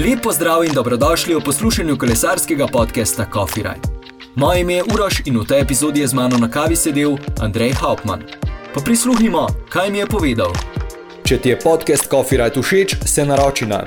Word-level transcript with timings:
Lepo 0.00 0.32
zdrav 0.32 0.64
in 0.64 0.72
dobrodošli 0.72 1.34
v 1.34 1.40
poslušanju 1.44 1.98
kolesarskega 1.98 2.66
podcasta 2.66 3.26
Coffee 3.32 3.62
Ride. 3.62 3.88
Moje 4.34 4.60
ime 4.60 4.74
je 4.74 4.84
Uroš 4.94 5.20
in 5.26 5.38
v 5.38 5.44
tej 5.44 5.60
epizodi 5.60 6.00
je 6.00 6.06
z 6.06 6.14
mano 6.14 6.38
na 6.38 6.48
kavi 6.50 6.76
sedel 6.76 7.18
Andrej 7.40 7.72
Hauptmann. 7.72 8.22
Pa 8.74 8.80
prisluhnimo, 8.80 9.46
kaj 9.68 9.90
mi 9.90 9.98
je 9.98 10.06
povedal. 10.06 10.52
Če 11.24 11.38
ti 11.38 11.48
je 11.52 11.60
podcast 11.60 12.08
Coffee 12.08 12.40
Ride 12.40 12.62
všeč, 12.62 12.96
se 13.04 13.24
naroči 13.24 13.66
na 13.66 13.84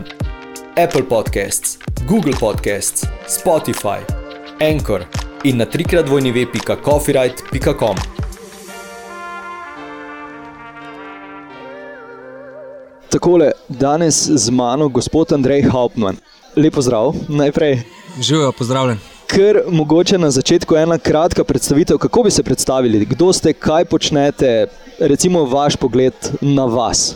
Apple 0.77 1.09
Podcasts, 1.09 1.81
Google 2.05 2.37
Podcasts, 2.39 3.09
Spotify, 3.25 4.05
Anchor 4.61 5.09
in 5.43 5.57
na 5.57 5.65
trikrat 5.65 6.05
Takole, 13.13 13.51
danes 13.69 14.25
z 14.25 14.49
mano 14.49 14.89
gospod 14.89 15.33
Andrej 15.33 15.61
Hauptmann. 15.69 16.17
Lepo 16.55 16.81
zdrav, 16.81 17.13
najprej. 17.29 17.81
Živijo, 18.21 18.51
pozdravljen. 18.51 18.97
Ker 19.27 19.59
mogoče 19.69 20.17
na 20.17 20.31
začetku 20.31 20.75
ena 20.75 20.97
kratka 20.97 21.43
predstavitev, 21.43 21.97
kako 21.97 22.23
bi 22.23 22.31
se 22.31 22.43
predstavili, 22.43 23.05
kdo 23.05 23.33
ste, 23.33 23.53
kaj 23.53 23.85
počnete, 23.85 24.65
recimo 24.99 25.45
vaš 25.45 25.75
pogled 25.75 26.13
na 26.41 26.65
vas. 26.65 27.13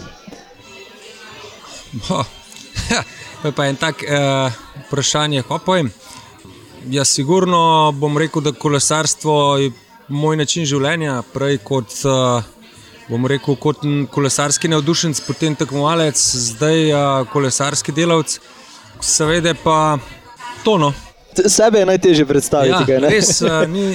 Bo, 1.92 2.23
to 3.42 3.48
je 3.48 3.52
pa 3.52 3.66
en 3.66 3.76
tak 3.76 4.06
uh, 4.06 4.54
vprašanje, 4.88 5.42
kako 5.42 5.59
povem. 5.66 5.90
Jaz 6.86 7.09
sigurno 7.09 7.92
bom 7.92 8.18
rekel, 8.18 8.42
da 8.42 8.52
kolesarstvo 8.52 9.58
je 9.58 9.72
moj 10.08 10.38
način 10.38 10.66
življenja, 10.66 11.23
prej 11.34 11.58
kot, 11.58 11.90
uh, 12.06 12.44
bom 13.07 13.25
rekel, 13.25 13.55
kot 13.55 13.84
kolesarski 14.11 14.67
navdušenc, 14.67 15.19
potem 15.27 15.55
tekmovalec, 15.55 16.19
zdaj 16.19 16.91
uh, 16.91 17.27
kolesarski 17.31 17.91
delavec. 17.91 18.39
Seveda 19.02 19.53
pa 19.64 19.97
tono. 20.64 20.94
Sebe 21.47 21.80
je 21.80 21.86
najtežje 21.86 22.25
predstaviti. 22.25 22.91
Ja, 22.91 22.99
res 22.99 23.41
uh, 23.41 23.61
ni, 23.69 23.91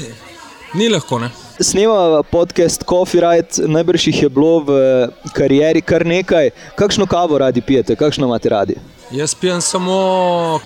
ni 0.74 0.88
lahko. 0.88 1.18
Ne? 1.18 1.30
Snemamo 1.60 2.22
podcast 2.22 2.84
Coffee 2.88 3.20
Ride, 3.20 3.66
najbrž 3.68 4.06
jih 4.06 4.22
je 4.22 4.28
bilo 4.30 4.60
v 4.66 4.76
karieri 5.34 5.82
kar 5.82 6.06
nekaj. 6.06 6.50
Kakšno 6.78 7.06
kavo 7.06 7.38
radi 7.38 7.60
pijete, 7.60 7.96
kakšno 7.98 8.26
imate 8.30 8.48
radi? 8.48 8.78
Jaz 9.12 9.34
pijem 9.34 9.60
samo 9.60 10.60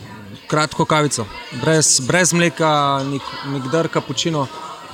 kratko 0.47 0.84
kavico, 0.84 1.27
brez, 1.62 2.00
brez 2.06 2.33
mleka, 2.33 3.00
nikdar 3.50 3.88
kapučino, 3.88 4.47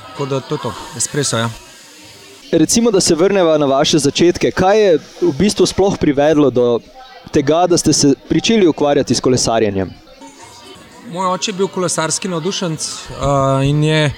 tako 0.06 0.26
da 0.26 0.40
to 0.40 0.54
je 0.54 0.62
to, 0.62 0.72
espresso. 0.96 1.38
Ja. 1.38 1.50
Recimo, 2.52 2.90
da 2.90 3.00
se 3.00 3.14
vrnemo 3.14 3.58
na 3.58 3.66
vaše 3.66 3.98
začetke. 3.98 4.50
Kaj 4.50 4.80
je 4.80 4.98
v 5.20 5.32
bistvu 5.38 5.66
sploh 5.66 5.96
privedlo 5.98 6.50
do 6.50 6.80
tega, 7.32 7.66
da 7.66 7.78
ste 7.78 7.92
se 7.92 8.12
začeli 8.28 8.66
ukvarjati 8.68 9.14
s 9.14 9.20
kolesarjenjem? 9.20 9.90
Moj 11.12 11.26
oče 11.32 11.50
je 11.50 11.54
bil 11.56 11.68
kolesarski 11.68 12.28
navdušenec 12.28 12.84
uh, 12.84 13.64
in 13.64 13.84
je 13.84 14.12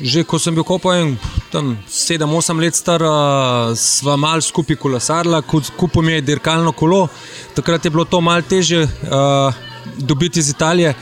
že 0.00 0.24
ko 0.28 0.36
sem 0.38 0.54
bil 0.54 0.64
kopojen, 0.64 1.14
tam 1.48 1.78
7-8 1.88 2.60
let 2.60 2.76
star, 2.76 3.00
uh, 3.02 3.72
sva 3.72 4.16
mal 4.20 4.42
skupaj 4.44 4.76
kolesarila, 4.76 5.40
kupil 5.76 6.02
mi 6.02 6.12
je 6.12 6.20
dirkalno 6.20 6.72
kolo. 6.72 7.08
Takrat 7.54 7.84
je 7.84 7.90
bilo 7.90 8.04
to 8.04 8.20
mal 8.20 8.42
teže 8.42 8.82
uh, 8.84 9.54
dobiti 9.96 10.40
iz 10.40 10.50
Italije. 10.50 10.92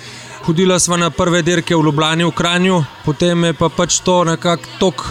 Hodila 0.47 0.79
sva 0.79 0.97
na 0.97 1.11
prve 1.11 1.43
dirke 1.43 1.75
v 1.75 1.83
Ljubljani, 1.83 2.25
v 2.25 2.31
Kranju, 2.31 2.85
potem 3.05 3.45
je 3.45 3.53
pa 3.59 3.69
pač 3.69 3.99
to 4.07 4.23
nekako 4.25 4.79
tok 4.79 5.11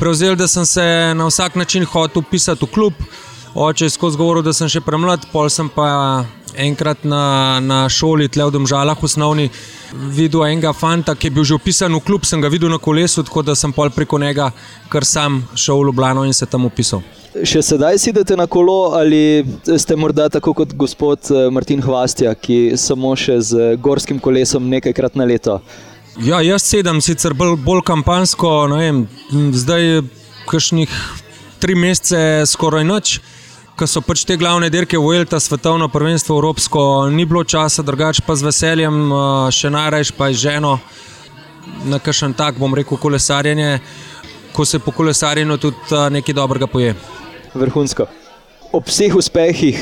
prevzel, 0.00 0.36
da 0.36 0.48
sem 0.48 0.64
se 0.66 0.82
na 1.14 1.26
vsak 1.26 1.54
način 1.54 1.84
hotel 1.84 2.22
upisati 2.22 2.64
v 2.64 2.68
klub. 2.72 2.92
Oče 3.54 3.84
je 3.84 3.90
skozi 3.90 4.16
govoril, 4.16 4.42
da 4.42 4.52
sem 4.52 4.68
še 4.70 4.80
premlad, 4.80 5.26
pol 5.32 5.50
sem 5.50 5.68
pa 5.68 6.24
enkrat 6.56 7.04
na, 7.04 7.60
na 7.60 7.80
šoli, 7.90 8.28
tle 8.30 8.46
v 8.46 8.54
Domžalah, 8.54 8.98
osnovni, 9.04 9.48
videl 10.14 10.46
enega 10.46 10.72
fanta, 10.72 11.14
ki 11.14 11.28
je 11.28 11.34
bil 11.34 11.46
že 11.46 11.58
upisan 11.58 11.94
v 11.94 12.02
klub, 12.06 12.24
sem 12.24 12.40
ga 12.40 12.48
videl 12.48 12.70
na 12.70 12.78
kolesu, 12.78 13.24
tako 13.26 13.42
da 13.42 13.54
sem 13.58 13.72
pol 13.74 13.90
preko 13.90 14.18
njega 14.18 14.50
kar 14.90 15.04
sam 15.04 15.42
šel 15.54 15.82
v 15.82 15.90
Ljubljano 15.90 16.24
in 16.24 16.34
se 16.34 16.46
tam 16.46 16.64
upisal. 16.66 17.02
Še 17.30 17.62
sedaj 17.62 17.98
sedete 18.02 18.34
na 18.38 18.48
kolo 18.50 18.96
ali 18.98 19.44
ste 19.78 19.94
morda 19.96 20.28
tako 20.28 20.54
kot 20.62 20.74
gospod 20.74 21.30
Martin 21.54 21.82
Hvastja, 21.82 22.34
ki 22.34 22.74
samo 22.78 23.12
še 23.14 23.38
z 23.40 23.70
gorskim 23.78 24.18
kolesom 24.18 24.66
nekajkrat 24.70 25.18
na 25.18 25.28
leto? 25.30 25.60
Ja, 26.20 26.42
jaz 26.44 26.62
sedem 26.68 27.00
sicer 27.00 27.34
bolj, 27.34 27.56
bolj 27.64 27.82
kampansko, 27.88 28.48
vem, 28.76 29.04
zdaj 29.52 29.84
je 29.84 30.02
kakšnih 30.50 30.96
tri 31.60 31.74
mesece 31.74 32.46
skoraj 32.46 32.84
noč 32.84 33.20
ko 33.80 33.86
so 33.88 34.02
pač 34.04 34.26
te 34.28 34.34
glavne 34.36 34.68
dirke 34.68 34.98
v 35.00 35.14
Elta, 35.16 35.38
svetovno 35.40 35.86
prvenstvo, 35.88 36.34
evropsko, 36.36 36.80
ni 37.08 37.24
bilo 37.24 37.40
časa, 37.48 37.80
drugače 37.80 38.20
pa 38.26 38.34
z 38.36 38.44
veseljem, 38.44 38.98
še 39.56 39.70
najraje 39.72 40.12
pa 40.18 40.28
z 40.28 40.36
ženo 40.42 40.74
na 41.88 41.96
kakšen 41.96 42.34
tak, 42.36 42.58
bom 42.60 42.76
rekel, 42.76 43.00
kolesarjenje, 43.00 43.78
ko 44.52 44.66
se 44.68 44.82
po 44.84 44.92
kolesarjenju 44.92 45.56
tudi 45.62 46.02
nekaj 46.12 46.36
dobrega 46.36 46.68
poje. 46.68 46.92
Vrhunsko. 47.56 48.04
Ob 48.76 48.84
vseh 48.84 49.16
uspehih 49.16 49.80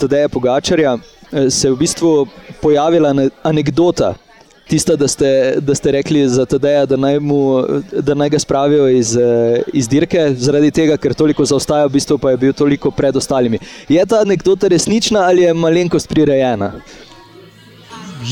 Tadeja 0.00 0.32
Pogačarja 0.32 0.96
se 1.28 1.68
je 1.68 1.74
v 1.74 1.76
bistvu 1.84 2.14
pojavila 2.64 3.12
anekdota, 3.44 4.14
tista, 4.68 4.96
da 4.96 5.08
ste, 5.08 5.54
da 5.60 5.74
ste 5.74 5.92
rekli 5.92 6.28
za 6.28 6.46
Tadeja, 6.46 6.86
da 6.86 6.96
naj, 6.96 7.18
mu, 7.20 7.62
da 7.92 8.14
naj 8.14 8.30
ga 8.30 8.38
spravijo 8.38 8.88
iz, 8.88 9.16
iz 9.72 9.88
dirke, 9.88 10.34
zaradi 10.36 10.70
tega, 10.70 10.96
ker 10.96 11.14
toliko 11.14 11.44
zaostaja, 11.44 11.86
v 11.86 11.96
bistvu 11.98 12.18
pa 12.18 12.34
je 12.34 12.40
bil 12.46 12.52
toliko 12.52 12.90
pred 12.90 13.16
ostalimi. 13.16 13.58
Je 13.88 14.06
ta 14.06 14.22
anekdota 14.24 14.68
resnična 14.68 15.26
ali 15.28 15.42
je 15.42 15.54
malenkost 15.54 16.08
prirejena? 16.08 16.72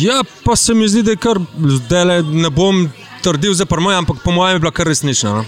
Ja, 0.01 0.23
pa 0.45 0.57
se 0.57 0.75
mi 0.75 0.89
zdi, 0.89 1.03
da 1.03 1.11
je 1.11 1.21
kar 1.21 1.41
zdaj 1.59 2.23
ne 2.23 2.51
bom 2.51 2.87
trdil 3.23 3.55
za 3.55 3.67
prvo, 3.67 3.91
ampak 3.91 4.23
po 4.25 4.33
mojem 4.33 4.57
je 4.57 4.61
bila 4.61 4.73
kar 4.73 4.89
resnična. 4.89 5.35
No? 5.35 5.45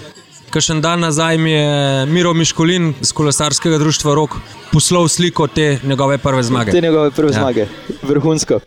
Kašen 0.51 0.81
dan 0.81 1.01
nazaj 1.01 1.39
mi 1.39 1.51
je 1.51 2.07
Miro 2.07 2.35
Miškolin 2.35 2.93
iz 3.01 3.13
kolesarskega 3.13 3.79
društva 3.79 4.15
Rok 4.15 4.37
poslal 4.73 5.09
sliko 5.09 5.47
te 5.47 5.79
njegove 5.83 6.19
prve 6.19 6.43
zmage. 6.43 6.71
Te 6.71 6.81
njegove 6.81 7.11
prve 7.11 7.33
ja. 7.33 7.41
zmage, 7.41 7.67
vrhunsko. 8.03 8.61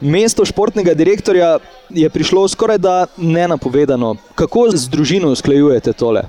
Mesto 0.00 0.44
športnega 0.44 0.94
direktorja 0.94 1.58
je 1.90 2.10
prišlo 2.10 2.48
skoraj 2.48 2.78
da 2.78 3.06
nenapovedano. 3.16 4.16
Kako 4.34 4.70
z 4.74 4.88
družino 4.88 5.32
usklajujete 5.34 5.92
tole? 5.92 6.22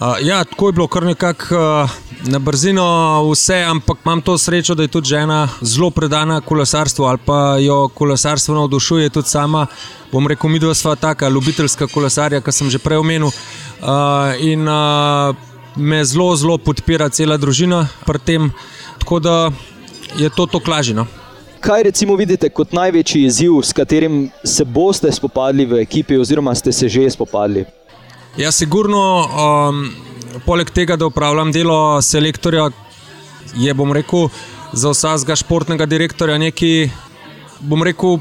Uh, 0.00 0.06
ja, 0.20 0.44
tako 0.44 0.68
je 0.68 0.72
bilo 0.72 0.86
kar 0.88 1.02
nekako 1.02 1.54
uh, 1.56 1.90
na 2.28 2.38
brzino 2.38 2.84
vse, 3.30 3.62
ampak 3.64 3.98
imam 4.04 4.20
to 4.20 4.38
srečo, 4.38 4.74
da 4.74 4.82
je 4.82 4.88
tudi 4.88 5.08
žena 5.08 5.48
zelo 5.60 5.90
predana 5.90 6.40
kolesarstvu 6.40 7.04
ali 7.04 7.18
pa 7.24 7.56
jo 7.58 7.88
kolesarstvo 7.88 8.54
navdušuje 8.54 9.10
tudi 9.10 9.28
sama. 9.28 9.66
Bom 10.12 10.26
rekel, 10.26 10.50
mi 10.50 10.58
dva 10.58 10.74
sva 10.74 10.94
taka 10.94 11.28
ljubiteljska 11.28 11.86
kolesarja, 11.86 12.40
kar 12.40 12.52
sem 12.52 12.70
že 12.70 12.78
prej 12.78 12.98
omenil. 12.98 13.26
Uh, 13.26 14.36
in 14.40 14.68
uh, 14.68 15.34
me 15.76 16.04
zelo, 16.04 16.36
zelo 16.36 16.58
podpira 16.58 17.08
cela 17.08 17.36
družina 17.36 17.88
pri 18.06 18.18
tem, 18.18 18.52
tako 18.98 19.20
da 19.20 19.50
je 20.16 20.30
to 20.30 20.46
to 20.46 20.60
klažino. 20.60 21.06
Kaj 21.66 21.82
recimo 21.82 22.14
vidite 22.14 22.46
kot 22.54 22.70
največji 22.72 23.24
izziv, 23.26 23.56
s 23.62 23.74
katerim 23.74 24.28
se 24.44 24.64
boste 24.64 25.10
spopadli 25.12 25.64
v 25.66 25.80
ekipi, 25.82 26.14
oziroma 26.14 26.54
ste 26.54 26.70
se 26.72 26.86
že 26.88 27.08
spopadli? 27.10 27.64
Ja, 28.38 28.52
sigurno, 28.52 29.00
um, 29.26 29.80
poleg 30.44 30.70
tega, 30.70 30.94
da 30.96 31.08
upravljam 31.10 31.50
delo 31.52 31.98
selektorja, 32.02 32.68
je, 33.56 33.74
bom 33.74 33.90
rekel, 33.92 34.28
za 34.72 34.92
vsakega 34.94 35.34
športnega 35.36 35.88
direktorja 35.90 36.38
nekaj, 36.38 36.86
bom 37.60 37.82
rekel, 37.82 38.20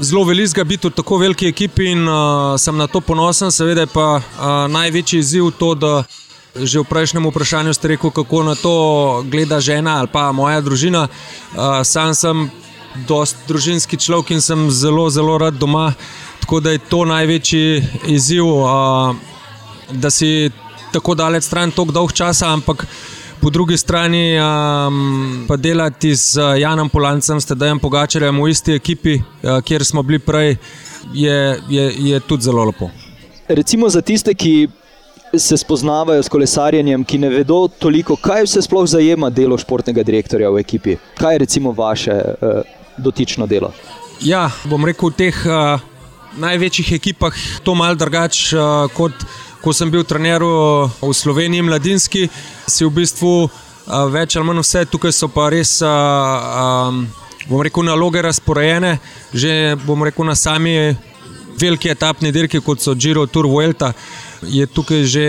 zelo 0.00 0.24
velikega 0.26 0.64
biti 0.64 0.90
v 0.90 0.96
tako 0.96 1.20
veliki 1.22 1.46
ekipi 1.46 1.92
in 1.92 2.02
uh, 2.08 2.56
sem 2.58 2.74
na 2.76 2.88
to 2.90 3.00
ponosen. 3.00 3.54
Seveda 3.54 3.86
je 3.86 3.92
pa 3.94 4.08
uh, 4.18 4.48
največji 4.66 5.20
izziv 5.22 5.52
to, 5.58 5.76
da 5.78 6.02
že 6.58 6.82
v 6.82 6.90
prejšnjem 6.90 7.30
vprašanju 7.30 7.74
ste 7.74 7.94
rekel, 7.94 8.10
kako 8.10 8.42
na 8.42 8.54
to 8.58 8.74
gleda 9.30 9.60
žena 9.60 10.00
ali 10.02 10.10
pa 10.10 10.32
moja 10.32 10.58
družina. 10.60 11.06
Uh, 11.54 11.86
sam 11.86 12.14
sem 12.14 12.50
dost 13.08 13.36
družinski 13.48 13.96
človek 13.96 14.30
in 14.30 14.40
sem 14.40 14.70
zelo, 14.70 15.10
zelo 15.10 15.38
rad 15.38 15.54
doma. 15.54 15.92
Tako 16.40 16.60
da 16.60 16.70
je 16.70 16.78
to 16.78 17.04
največji 17.04 17.82
izziv, 18.08 18.44
da 19.92 20.10
si 20.10 20.50
tako 20.92 21.14
daleč 21.14 21.44
stran, 21.44 21.70
tako 21.70 21.92
dolg 21.92 22.12
čas, 22.12 22.42
ampak 22.42 22.86
po 23.40 23.50
drugi 23.50 23.76
strani 23.76 24.36
pa 25.48 25.56
delati 25.56 26.14
z 26.14 26.40
Janom 26.58 26.88
Polancem, 26.88 27.40
s 27.40 27.46
Tedajem 27.46 27.78
Pogačarjem 27.78 28.42
v 28.42 28.50
isti 28.50 28.74
ekipi, 28.74 29.20
kjer 29.64 29.84
smo 29.84 30.02
bili 30.02 30.18
prej, 30.18 30.56
je, 31.14 31.60
je, 31.68 31.92
je 31.98 32.20
tudi 32.20 32.42
zelo 32.42 32.64
lepo. 32.64 32.90
Recimo 33.48 33.88
za 33.88 34.00
tiste, 34.00 34.34
ki 34.34 34.68
se 35.38 35.56
spoznavajo 35.56 36.22
s 36.22 36.28
kolesarjenjem, 36.28 37.04
ki 37.04 37.18
ne 37.18 37.28
vedo 37.28 37.68
toliko, 37.78 38.16
kaj 38.16 38.44
vse 38.48 38.62
sploh 38.66 38.86
zajema 38.90 39.30
delo 39.30 39.58
športnega 39.58 40.02
direktorja 40.02 40.50
v 40.50 40.58
ekipi. 40.58 40.96
Kaj 41.18 41.34
je 41.34 41.38
recimo 41.38 41.72
vaše? 41.72 42.18
Dotično 43.00 43.46
delo. 43.50 43.72
Ja, 44.20 44.50
bom 44.68 44.84
rekel, 44.84 45.10
v 45.10 45.16
teh 45.16 45.36
uh, 45.48 45.80
največjih 46.40 46.92
ekipah 47.00 47.36
je 47.36 47.62
to 47.64 47.74
malce 47.74 48.04
drugače 48.04 48.56
uh, 48.56 48.90
kot 48.94 49.16
ko 49.60 49.72
sem 49.76 49.90
bil 49.92 50.04
trener 50.04 50.40
v 50.42 51.12
Sloveniji, 51.12 51.62
mladinski, 51.62 52.28
si 52.66 52.84
v 52.84 52.92
bistvu 52.96 53.44
uh, 53.44 53.50
več 54.08 54.36
ali 54.36 54.48
manj 54.48 54.64
vse, 54.64 54.86
tukaj 54.88 55.12
so 55.12 55.28
pa 55.28 55.50
res 55.52 55.78
uh, 55.84 55.90
um, 55.90 57.04
bom 57.48 57.60
rekel, 57.64 57.84
naloge 57.84 58.22
razporejene, 58.24 58.96
že 59.32 59.76
bom 59.84 60.00
rekel 60.04 60.24
na 60.24 60.36
sami 60.36 60.96
veliki 61.60 61.92
etapni 61.92 62.32
dirki, 62.32 62.62
kot 62.64 62.80
so 62.80 62.94
Giro 62.96 63.26
Tour 63.26 63.48
Vuelta. 63.50 63.92
Je 64.48 64.64
tukaj 64.64 65.04
že, 65.04 65.24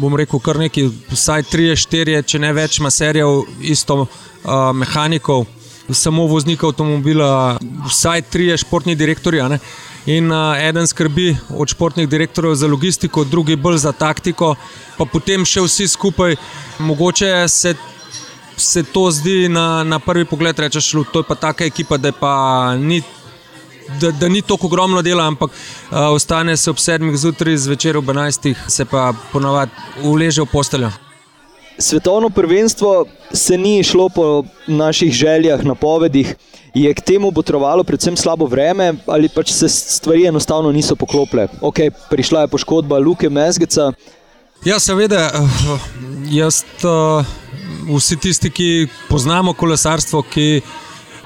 bom 0.00 0.12
rekel, 0.12 0.40
kar 0.44 0.60
nekaj, 0.60 0.90
vsaj 1.14 1.48
3-4, 1.48 2.20
če 2.28 2.40
ne 2.44 2.52
več, 2.52 2.80
maserijev, 2.84 3.46
isto 3.64 4.04
uh, 4.04 4.08
mehanikov, 4.76 5.46
samo 5.90 6.26
voznikov 6.26 6.72
avtomobila, 6.72 7.58
vsaj 7.88 8.22
3 8.32 8.56
športni 8.56 8.94
direktori. 8.94 9.40
In 10.06 10.32
uh, 10.32 10.56
eden 10.60 10.86
skrbi 10.86 11.36
od 11.56 11.68
športnih 11.68 12.08
direktorjev 12.08 12.54
za 12.54 12.66
logistiko, 12.66 13.24
drugi 13.24 13.56
bolj 13.56 13.76
za 13.76 13.92
taktiko, 13.92 14.54
pa 14.98 15.04
potem 15.04 15.44
še 15.44 15.64
vsi 15.64 15.88
skupaj. 15.88 16.36
Mogoče 16.78 17.48
se, 17.48 17.74
se 18.56 18.82
to 18.82 19.10
zdi 19.10 19.48
na, 19.48 19.84
na 19.84 19.98
prvi 19.98 20.24
pogled, 20.24 20.58
rečeš, 20.58 20.92
da 20.92 21.22
je 21.22 21.28
pa 21.28 21.34
taka 21.34 21.64
ekipa, 21.64 21.96
da, 21.96 22.12
pa 22.12 22.34
ni, 22.76 23.00
da, 24.00 24.10
da 24.10 24.28
ni 24.28 24.42
tako 24.42 24.66
ogromno 24.66 25.02
dela, 25.02 25.24
ampak 25.26 25.50
uh, 25.50 26.12
ostane 26.12 26.56
se 26.56 26.70
ob 26.70 26.78
sedmih 26.78 27.16
zjutraj, 27.16 27.56
zvečer 27.56 27.96
ob 27.96 28.12
enajstih, 28.12 28.60
se 28.68 28.84
pa 28.84 29.12
ponavadi 29.32 29.72
uleže 30.02 30.44
v 30.44 30.52
posteljo. 30.52 30.92
Svetovno 31.78 32.30
prvenstvo 32.30 33.06
se 33.32 33.58
ni 33.58 33.82
šlo 33.82 34.08
po 34.08 34.44
naših 34.66 35.12
željah, 35.12 35.64
napovedih. 35.64 36.34
Je 36.74 36.94
k 36.94 37.00
temu 37.00 37.32
potrovalo 37.32 37.84
predvsem 37.84 38.16
slabo 38.16 38.46
vreme 38.46 38.94
ali 39.06 39.28
pač 39.28 39.52
se 39.52 39.68
stvari 39.68 40.26
enostavno 40.26 40.72
niso 40.72 40.96
poklopile? 40.96 41.48
Ok, 41.60 41.78
prišla 42.10 42.40
je 42.40 42.48
poškodba 42.48 42.98
Luke 42.98 43.30
Mezgeca. 43.30 43.92
Ja, 44.64 44.78
seveda, 44.80 45.30
jaz, 46.30 46.62
vsi 47.96 48.16
tisti, 48.16 48.50
ki 48.50 48.68
poznamo 49.08 49.52
kolesarstvo, 49.52 50.22
ki, 50.22 50.62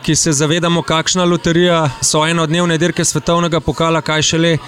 ki 0.03 0.17
se 0.17 0.33
zavedamo, 0.33 0.83
kakšna 0.83 1.25
loterija 1.25 1.91
so 2.03 2.27
enodnevne 2.27 2.79
dirke 2.79 3.05
svetovnega 3.05 3.61
pokala, 3.61 4.01
kaj 4.01 4.23
šele 4.23 4.59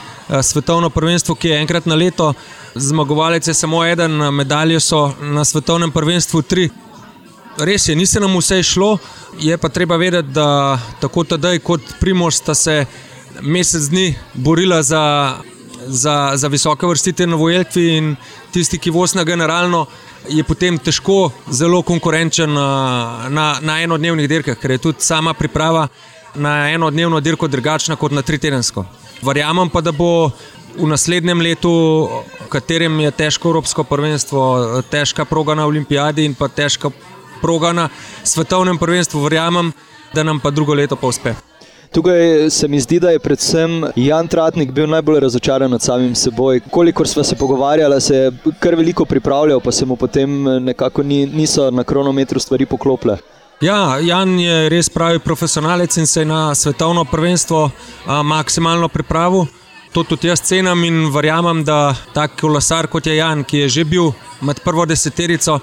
svetovno 0.43 0.91
prvenstvo, 0.91 1.35
ki 1.35 1.49
je 1.49 1.61
enkrat 1.61 1.87
na 1.87 1.95
leto 1.95 2.33
zmagovalec 2.75 3.47
je 3.47 3.55
samo 3.55 3.85
eden, 3.85 4.13
medalje 4.35 4.81
so 4.81 5.13
na 5.21 5.45
svetovnem 5.45 5.91
prvenstvu 5.91 6.43
tri. 6.43 6.69
Res 7.59 7.89
je, 7.89 7.97
ni 7.97 8.07
se 8.07 8.21
nam 8.21 8.37
vse 8.39 8.63
šlo, 8.63 8.99
je 9.39 9.59
pa 9.59 9.69
treba 9.69 9.97
vedeti, 9.97 10.29
da 10.29 10.79
tako 11.01 11.25
tedaj 11.25 11.59
kot 11.59 11.81
Primož 12.01 12.35
sta 12.35 12.55
se 12.55 12.85
mesec 13.41 13.89
dni 13.91 14.15
borila 14.35 14.83
za, 14.83 15.35
za, 15.87 16.33
za 16.35 16.49
visoke 16.49 16.87
vrstite 16.87 17.27
na 17.27 17.37
Vojeltvi 17.37 17.97
in 17.97 18.17
tisti, 18.53 18.79
ki 18.79 18.91
vozna 18.91 19.25
generalno, 19.25 19.87
je 20.29 20.45
potem 20.45 20.79
težko 20.79 21.31
zelo 21.51 21.83
konkurenčen 21.83 22.53
na, 22.53 23.27
na, 23.29 23.47
na 23.63 23.81
enodnevnih 23.83 24.29
dirkah, 24.29 24.59
ker 24.59 24.77
je 24.77 24.79
tudi 24.79 25.05
sama 25.05 25.35
priprava 25.35 25.89
na 26.35 26.71
enodnevno 26.71 27.21
dirko 27.21 27.49
drugačna 27.49 27.97
kot 27.97 28.13
na 28.13 28.23
tritedensko. 28.23 28.85
Verjamem 29.23 29.69
pa, 29.69 29.81
da 29.81 29.93
bo 29.93 30.31
v 30.77 30.87
naslednjem 30.87 31.41
letu, 31.41 31.73
katerem 32.49 33.01
je 33.01 33.11
težko 33.11 33.51
Evropsko 33.51 33.85
prvenstvo, 33.85 34.83
težka 34.91 35.25
proga 35.25 35.55
na 35.55 35.67
Olimpijadi 35.67 36.25
in 36.25 36.35
pa 36.35 36.49
težka 36.49 36.91
proga 37.43 37.73
na 37.73 37.89
svetovnem 38.25 38.79
prvenstvu, 38.79 39.23
verjamem, 39.25 39.73
da 40.15 40.23
nam 40.23 40.41
pa 40.41 40.51
drugo 40.51 40.75
leto 40.75 40.97
pa 40.97 41.07
uspe. 41.07 41.35
Tukaj 41.93 42.51
se 42.51 42.69
mi 42.69 42.81
zdi, 42.81 43.01
da 43.01 43.11
je 43.11 43.19
predvsem 43.19 43.85
Jan 43.97 44.29
Tratnik 44.29 44.71
bil 44.71 44.87
najbolj 44.87 45.21
razočaran 45.21 45.71
nad 45.71 45.83
samim 45.83 46.15
seboj. 46.15 46.61
Kolikor 46.71 47.09
smo 47.09 47.25
se 47.25 47.37
pogovarjali, 47.37 48.01
se 48.01 48.17
je 48.17 48.33
kar 48.59 48.75
veliko 48.75 49.05
pripravljal, 49.05 49.61
pa 49.61 49.73
se 49.73 49.87
mu 49.87 49.97
potem 49.97 50.43
nekako 50.65 51.03
ni, 51.03 51.27
niso 51.27 51.71
na 51.71 51.85
kronometru 51.85 52.41
stvari 52.41 52.67
poklopile. 52.67 53.19
Ja, 53.61 53.99
Jan 53.99 54.39
je 54.39 54.69
res 54.69 54.89
pravi 54.89 55.19
profesionalec 55.19 55.97
in 55.97 56.07
se 56.07 56.21
je 56.21 56.25
na 56.25 56.55
svetovno 56.55 57.05
prvenstvo 57.05 57.71
a, 58.07 58.23
maksimalno 58.23 58.89
pripravil. 58.89 59.45
To 59.93 60.05
tudi 60.05 60.29
jaz 60.29 60.41
cenim 60.41 60.85
in 60.85 61.11
verjamem, 61.11 61.65
da 61.65 61.95
tak 62.15 62.39
kolesar 62.41 62.87
kot 62.87 63.07
je 63.07 63.17
Jan, 63.17 63.45
ki 63.45 63.59
je 63.59 63.69
že 63.69 63.85
bil 63.85 64.13
med 64.41 64.63
prvo 64.65 64.87
deseterico, 64.87 65.59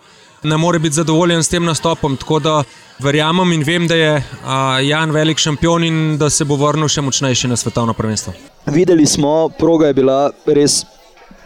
ne 0.47 0.57
more 0.57 0.79
biti 0.79 0.95
zadovoljen 0.95 1.43
s 1.43 1.49
tem 1.49 1.65
nastopom. 1.65 2.17
Tako 2.17 2.39
da 2.39 2.63
verjamem 2.99 3.51
in 3.51 3.63
vem, 3.63 3.87
da 3.87 3.95
je 3.95 4.23
Jan 4.89 5.11
velik 5.11 5.37
šampion 5.37 5.83
in 5.83 6.17
da 6.17 6.29
se 6.29 6.45
bo 6.45 6.55
vrnil 6.55 6.89
še 6.89 7.01
močnejši 7.01 7.51
na 7.51 7.57
svetovno 7.57 7.93
prvenstvo. 7.93 8.33
Videli 8.65 9.05
smo, 9.05 9.49
proga 9.59 9.87
je 9.87 9.93
bila 9.93 10.31
res 10.45 10.81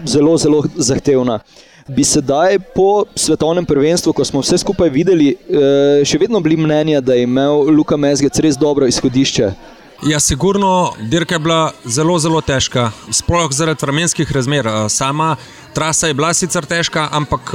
zelo, 0.06 0.38
zelo 0.38 0.64
zahtevna. 0.76 1.40
Bi 1.88 2.04
sedaj 2.06 2.60
po 2.76 3.06
svetovnem 3.16 3.66
prvenstvu, 3.66 4.14
ko 4.14 4.26
smo 4.26 4.44
vse 4.46 4.62
skupaj 4.62 4.90
videli, 4.94 5.34
e, 5.34 6.06
še 6.06 6.20
vedno 6.22 6.40
bili 6.40 6.56
mnenja, 6.56 7.02
da 7.02 7.18
je 7.18 7.26
imel 7.26 7.66
Luka 7.74 7.98
Mezgec 7.98 8.38
res 8.40 8.58
dobro 8.58 8.88
izhodišče 8.88 9.52
Ja, 10.02 10.20
sigurno, 10.20 10.94
dirka 11.00 11.36
je 11.36 11.40
bila 11.40 11.72
zelo, 11.86 12.20
zelo 12.20 12.42
težka, 12.42 12.88
sploh 13.14 13.52
zaradi 13.54 13.86
vremenskih 13.86 14.32
razmer. 14.32 14.66
Sama 14.90 15.36
trasa 15.74 16.08
je 16.08 16.14
bila 16.18 16.34
sicer 16.34 16.66
težka, 16.66 17.06
ampak 17.12 17.54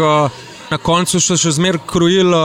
na 0.71 0.79
koncu 0.79 1.21
so 1.21 1.37
še 1.39 1.53
zmeraj 1.57 1.85
krojili 1.87 2.39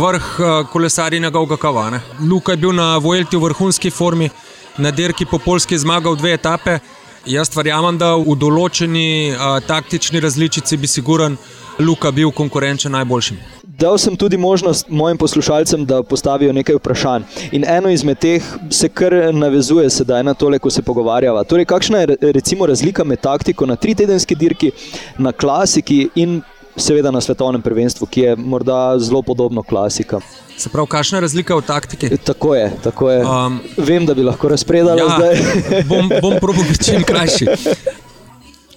vrh 0.00 0.28
kolesarja 0.72 1.20
njegovega 1.20 1.56
kava. 1.60 1.90
Ne. 1.90 2.00
Luka 2.30 2.52
je 2.52 2.62
bil 2.64 2.72
na 2.72 2.96
Vojelti 2.98 3.36
v 3.36 3.48
vrhunski 3.48 3.90
formi, 3.90 4.30
na 4.78 4.90
dirki 4.90 5.26
po 5.26 5.38
Polski 5.38 5.78
zmagal 5.78 6.16
dve 6.16 6.34
etape. 6.36 6.78
Jaz 7.26 7.50
verjamem, 7.56 7.98
da 7.98 8.14
v 8.14 8.36
določeni 8.38 9.34
uh, 9.34 9.58
taktični 9.66 10.20
različici 10.22 10.76
bi 10.78 10.86
siguren 10.86 11.36
Luka 11.82 12.12
bil 12.14 12.30
konkurenčen 12.30 12.94
najboljšim. 12.94 13.40
Dal 13.76 13.98
sem 14.00 14.14
tudi 14.16 14.38
možnost 14.40 14.88
mojim 14.88 15.18
poslušalcem, 15.18 15.82
da 15.84 15.98
postavijo 16.02 16.52
nekaj 16.56 16.78
vprašanj. 16.78 17.26
In 17.52 17.66
eno 17.68 17.90
izmed 17.92 18.18
teh 18.22 18.44
se 18.70 18.88
kar 18.88 19.12
navezuje 19.34 19.90
sedaj 19.90 20.22
na 20.24 20.34
tole, 20.34 20.58
ko 20.58 20.70
se 20.70 20.82
pogovarjava. 20.82 21.44
Torej, 21.44 21.66
kakšna 21.68 21.98
je 21.98 22.16
recimo 22.38 22.66
razlika 22.66 23.04
med 23.04 23.20
taktiko 23.20 23.66
na 23.66 23.76
tri 23.76 23.94
tedenski 23.94 24.34
dirki, 24.34 24.70
na 25.18 25.32
klasiki 25.32 26.08
in 26.14 26.40
seveda 26.76 27.10
na 27.10 27.20
svetovnem 27.20 27.62
prvenstvu, 27.62 28.06
ki 28.06 28.20
je 28.20 28.36
morda 28.36 28.98
zelo 28.98 29.22
podobno 29.22 29.62
klasika. 29.62 30.20
Se 30.56 30.68
pravi, 30.68 30.88
kakšna 30.88 31.18
je 31.18 31.20
razlika 31.20 31.56
v 31.56 31.62
taktiki? 31.62 32.16
Tako 32.16 32.54
je, 32.54 32.72
tako 32.82 33.10
je. 33.10 33.24
Um, 33.26 33.60
Vem, 33.76 34.06
da 34.06 34.14
bi 34.14 34.22
lahko 34.22 34.48
razpredal 34.48 34.98
ja, 34.98 35.08
zdaj. 35.16 35.40
bom 35.90 36.10
bom 36.22 36.38
probil 36.40 36.64
biti 36.64 36.84
čim 36.84 37.04
krajši. 37.04 37.46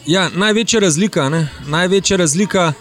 Ja, 0.05 0.29
največja 0.35 0.79
razlika, 0.79 1.29
ne? 1.29 1.47
največja 1.67 2.17
razlika 2.17 2.73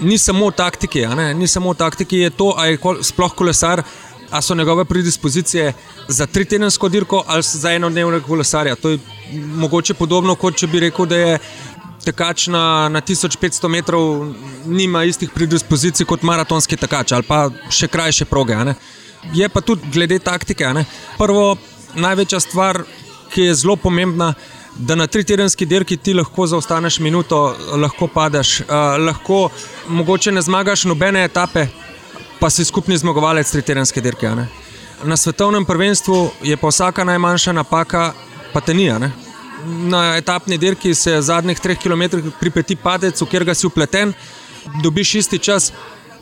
ni 0.00 0.18
samo 0.18 0.48
v 0.48 0.52
taktiki, 0.52 1.06
ni 1.34 1.48
samo 1.48 1.72
v 1.72 1.78
taktiki, 1.78 2.18
je 2.18 2.30
to, 2.30 2.52
ali 2.56 2.76
je 2.76 3.02
sploh 3.02 3.34
kolesar, 3.34 3.82
ali 4.30 4.42
so 4.42 4.54
njegove 4.54 4.84
predispozicije 4.84 5.72
za 6.08 6.26
tri 6.26 6.44
tedensko 6.44 6.88
dirko 6.88 7.24
ali 7.26 7.42
za 7.42 7.72
enodnevnega 7.72 8.26
kolesarja. 8.26 8.74
To 8.74 8.90
je 8.90 8.98
mogoče 9.32 9.94
podobno, 9.94 10.34
kot 10.34 10.56
če 10.56 10.66
bi 10.66 10.80
rekel, 10.80 11.06
da 11.06 11.16
je 11.16 11.38
tekač 12.04 12.46
na, 12.52 12.88
na 12.88 13.00
1500 13.00 13.68
metrov, 13.68 14.34
nima 14.66 15.04
istih 15.04 15.30
predispozicij 15.34 16.06
kot 16.06 16.22
maratonski 16.22 16.76
tekač 16.76 17.12
ali 17.12 17.26
pa 17.26 17.48
še 17.70 17.88
krajše 17.88 18.24
proge. 18.24 18.56
Je 19.34 19.48
pa 19.48 19.60
tudi 19.60 19.90
glede 19.92 20.18
taktike. 20.18 20.68
Prvo, 21.18 21.56
največja 21.94 22.40
stvar, 22.40 22.84
ki 23.32 23.50
je 23.50 23.54
zelo 23.54 23.76
pomembna 23.76 24.34
da 24.78 24.94
na 24.94 25.06
tri 25.06 25.24
tedenski 25.24 25.66
dirki 25.66 25.96
ti 25.96 26.14
lahko 26.14 26.46
zaostaneš 26.46 26.98
minuto, 26.98 27.56
lahko 27.76 28.06
padeš, 28.06 28.60
uh, 28.60 28.66
lahko 29.06 29.50
mogoče 29.88 30.32
ne 30.32 30.42
zmagaš 30.42 30.84
nobene 30.84 31.24
etape, 31.24 31.66
pa 32.40 32.50
si 32.50 32.64
skupni 32.64 32.98
zmagovalec 32.98 33.50
tri 33.50 33.62
tedenske 33.62 34.00
dirke. 34.00 34.30
Na 35.04 35.16
svetovnem 35.16 35.64
prvenstvu 35.64 36.30
je 36.42 36.56
pa 36.56 36.68
vsaka 36.68 37.04
najmanjša 37.04 37.52
napaka, 37.52 38.12
pa 38.52 38.60
te 38.60 38.74
ni. 38.74 38.92
Na 39.64 40.16
etapni 40.16 40.58
dirki 40.58 40.94
se 40.94 41.20
zadnjih 41.22 41.58
treh 41.60 41.78
km 41.78 42.02
pripeti 42.40 42.76
padec, 42.76 43.20
v 43.20 43.26
kjer 43.26 43.44
ga 43.44 43.54
si 43.54 43.66
upleten, 43.66 44.12
dobiš 44.82 45.14
isti 45.14 45.38
čas. 45.38 45.72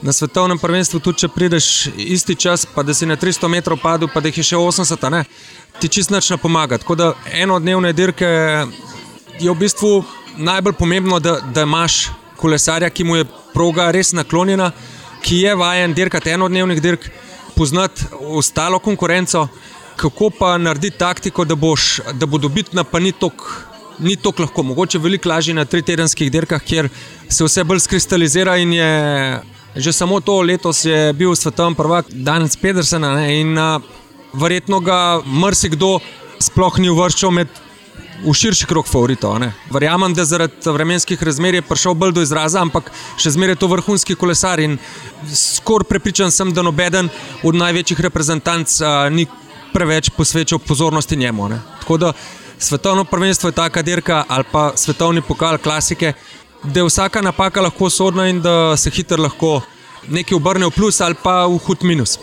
Na 0.02 0.12
svetovnem 0.12 0.58
prvenstvu, 0.60 1.00
tudi 1.00 1.22
če 1.24 1.28
prideš 1.32 1.66
isti 1.96 2.34
čas, 2.36 2.66
pa 2.68 2.82
da 2.84 2.94
si 2.94 3.06
na 3.08 3.16
300 3.16 3.48
metrov 3.48 3.80
padel, 3.80 4.10
pa 4.12 4.20
da 4.20 4.28
jih 4.28 4.42
je 4.42 4.50
še 4.50 4.58
80, 4.60 5.06
ne, 5.12 5.22
ti 5.80 5.88
čist 5.88 6.12
nič 6.12 6.28
ne 6.30 6.36
pomaga. 6.36 6.76
Tako 6.78 6.96
da 7.00 7.06
enodnevne 7.32 7.94
dirke 7.96 8.28
je 9.40 9.48
v 9.48 9.56
bistvu 9.56 10.04
najbolj 10.36 10.76
pomembno, 10.76 11.20
da, 11.20 11.38
da 11.40 11.64
imaš 11.64 12.10
kolesarja, 12.36 12.90
ki 12.90 13.04
mu 13.04 13.16
je 13.16 13.28
proga 13.54 13.88
res 13.90 14.12
naklonjena, 14.12 14.70
ki 15.24 15.40
je 15.46 15.54
vajen 15.56 15.94
dirkati 15.96 16.34
enodnevnih 16.36 16.82
dirk, 16.82 17.08
poznati 17.56 18.04
ostalo 18.20 18.78
konkurenco, 18.78 19.46
kako 19.96 20.30
pa 20.38 20.58
narediti 20.58 20.98
taktiko, 20.98 21.44
da, 21.44 21.54
boš, 21.54 22.00
da 22.12 22.26
bo 22.26 22.38
dobitna, 22.38 22.84
pa 22.84 23.00
ni 23.00 23.12
tako. 23.12 23.50
Ni 23.98 24.12
tako 24.16 24.42
lahko, 24.42 24.62
mogoče 24.62 24.98
veliko 25.00 25.28
lažje 25.28 25.54
na 25.54 25.64
tri 25.64 25.80
tedenskih 25.82 26.28
dirkah, 26.30 26.60
kjer 26.60 26.88
se 27.28 27.44
vse 27.44 27.64
bolj 27.64 27.80
skristalizira 27.80 28.58
in 28.60 28.74
je 28.76 28.90
že 29.76 29.92
samo 29.92 30.20
to 30.20 30.40
letos 30.40 30.84
je 30.84 31.12
bil 31.12 31.34
svetovni 31.36 31.76
prvak 31.76 32.06
Danes 32.10 32.56
Pedersen 32.56 33.04
in 33.28 33.58
uh, 33.58 33.82
verjetno 34.32 34.80
ga 34.80 35.20
marsikdo 35.24 35.98
sploh 36.40 36.78
ni 36.78 36.90
uvrščal 36.90 37.30
med. 37.30 37.48
V 38.16 38.32
širši 38.32 38.64
krog 38.64 38.86
favoritov. 38.88 39.42
Verjamem, 39.68 40.14
da 40.16 40.24
zaradi 40.24 40.72
vremenskih 40.72 41.20
razmer 41.22 41.58
je 41.58 41.62
prišel 41.62 41.92
bolj 41.94 42.14
do 42.16 42.22
izraza, 42.24 42.62
ampak 42.64 42.88
še 43.20 43.34
zmeraj 43.34 43.52
je 43.52 43.60
to 43.60 43.68
vrhunski 43.68 44.16
kolesar. 44.16 44.62
Skoraj 45.28 45.84
prepričan 45.84 46.32
sem, 46.32 46.48
da 46.56 46.64
noben 46.64 47.10
od 47.44 47.58
največjih 47.60 48.00
reprezentanc 48.08 48.78
uh, 48.80 49.12
ni 49.12 49.26
preveč 49.76 50.08
posvečal 50.16 50.58
pozornosti 50.58 51.16
njemu. 51.16 51.48
Ne. 51.48 51.60
Tako 51.80 51.96
da 51.96 52.12
svetovno 52.58 53.04
prvenstvo 53.04 53.48
je 53.48 53.52
taka 53.52 53.82
dirka 53.82 54.24
ali 54.28 54.44
pa 54.52 54.72
svetovni 54.74 55.20
pokal 55.20 55.58
klasike, 55.58 56.12
da 56.62 56.80
je 56.80 56.86
vsaka 56.86 57.20
napaka 57.22 57.60
lahko 57.60 57.90
sodna 57.90 58.28
in 58.28 58.40
da 58.40 58.76
se 58.76 58.90
hitro 58.90 59.22
lahko 59.22 59.60
nekaj 60.08 60.36
obrne 60.36 60.66
v 60.66 60.70
plus 60.70 61.00
ali 61.00 61.14
pa 61.22 61.44
v 61.46 61.58
hud 61.66 61.84
minus. 61.84 62.18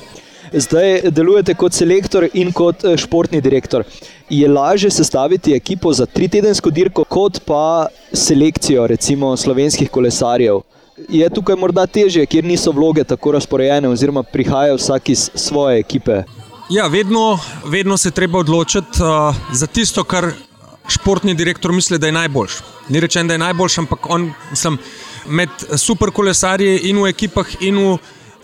Zdaj 0.54 1.12
delujete 1.12 1.54
kot 1.54 1.74
selektor 1.74 2.28
in 2.34 2.52
kot 2.54 2.84
eh, 2.86 2.98
športni 2.98 3.42
direktor. 3.42 3.84
Je 4.30 4.48
lažje 4.48 4.90
sestaviti 4.92 5.54
ekipo 5.54 5.94
za 5.94 6.06
tri 6.06 6.28
tedensko 6.28 6.70
dirko, 6.70 7.06
kot 7.06 7.40
pa 7.46 7.88
selekcijo, 8.14 8.88
recimo 8.88 9.38
slovenskih 9.38 9.90
kolesarjev? 9.90 10.62
Je 11.10 11.30
tukaj 11.30 11.56
morda 11.58 11.86
težje, 11.86 12.26
kjer 12.26 12.46
niso 12.46 12.72
vloge 12.72 13.04
tako 13.04 13.32
razporejene, 13.38 13.90
oziroma 13.90 14.24
prihajajo 14.24 14.78
vsak 14.78 15.10
iz 15.10 15.30
svoje 15.36 15.80
ekipe? 15.80 16.24
Ja, 16.70 16.88
vedno, 16.88 17.40
vedno 17.66 17.98
se 17.98 18.12
treba 18.12 18.40
odločiti 18.40 19.04
uh, 19.04 19.36
za 19.52 19.68
tisto, 19.68 20.04
kar 20.04 20.32
športni 20.88 21.36
direktor 21.36 21.72
misli, 21.72 22.00
da 22.00 22.08
je 22.08 22.12
najboljš. 22.12 22.54
Ni 22.90 23.00
rečeno, 23.00 23.28
da 23.28 23.34
je 23.34 23.38
najboljš, 23.38 23.78
ampak 23.78 24.10
on, 24.10 24.34
mislim, 24.50 24.78
med 25.26 25.50
superkolesarji 25.76 26.78
in 26.90 27.02
v 27.04 27.10
ekipah 27.12 27.48
in 27.60 27.78
v 27.78 27.98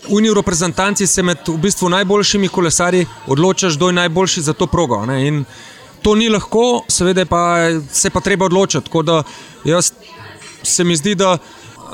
Unijo 0.08 0.34
reprezentanci 0.34 1.06
se 1.06 1.22
med 1.22 1.48
v 1.48 1.56
bistvu 1.60 1.88
najboljšimi 1.88 2.48
kolesarji 2.48 3.06
odločaš, 3.26 3.76
kdo 3.76 3.88
je 3.88 3.92
najboljši 3.92 4.42
za 4.42 4.52
to 4.52 4.66
progo. 4.66 5.04
Ne? 5.06 5.26
In 5.28 5.44
to 6.02 6.14
ni 6.14 6.28
lahko, 6.28 6.84
seveda 6.88 7.24
pa 7.24 7.68
se 7.92 8.10
pa 8.10 8.20
treba 8.20 8.44
odločiti. 8.44 8.86
Tako 8.86 9.02
da 9.02 9.22
jaz 9.64 9.92
se 10.62 10.84
mi 10.84 10.96
zdi, 10.96 11.14
da 11.14 11.38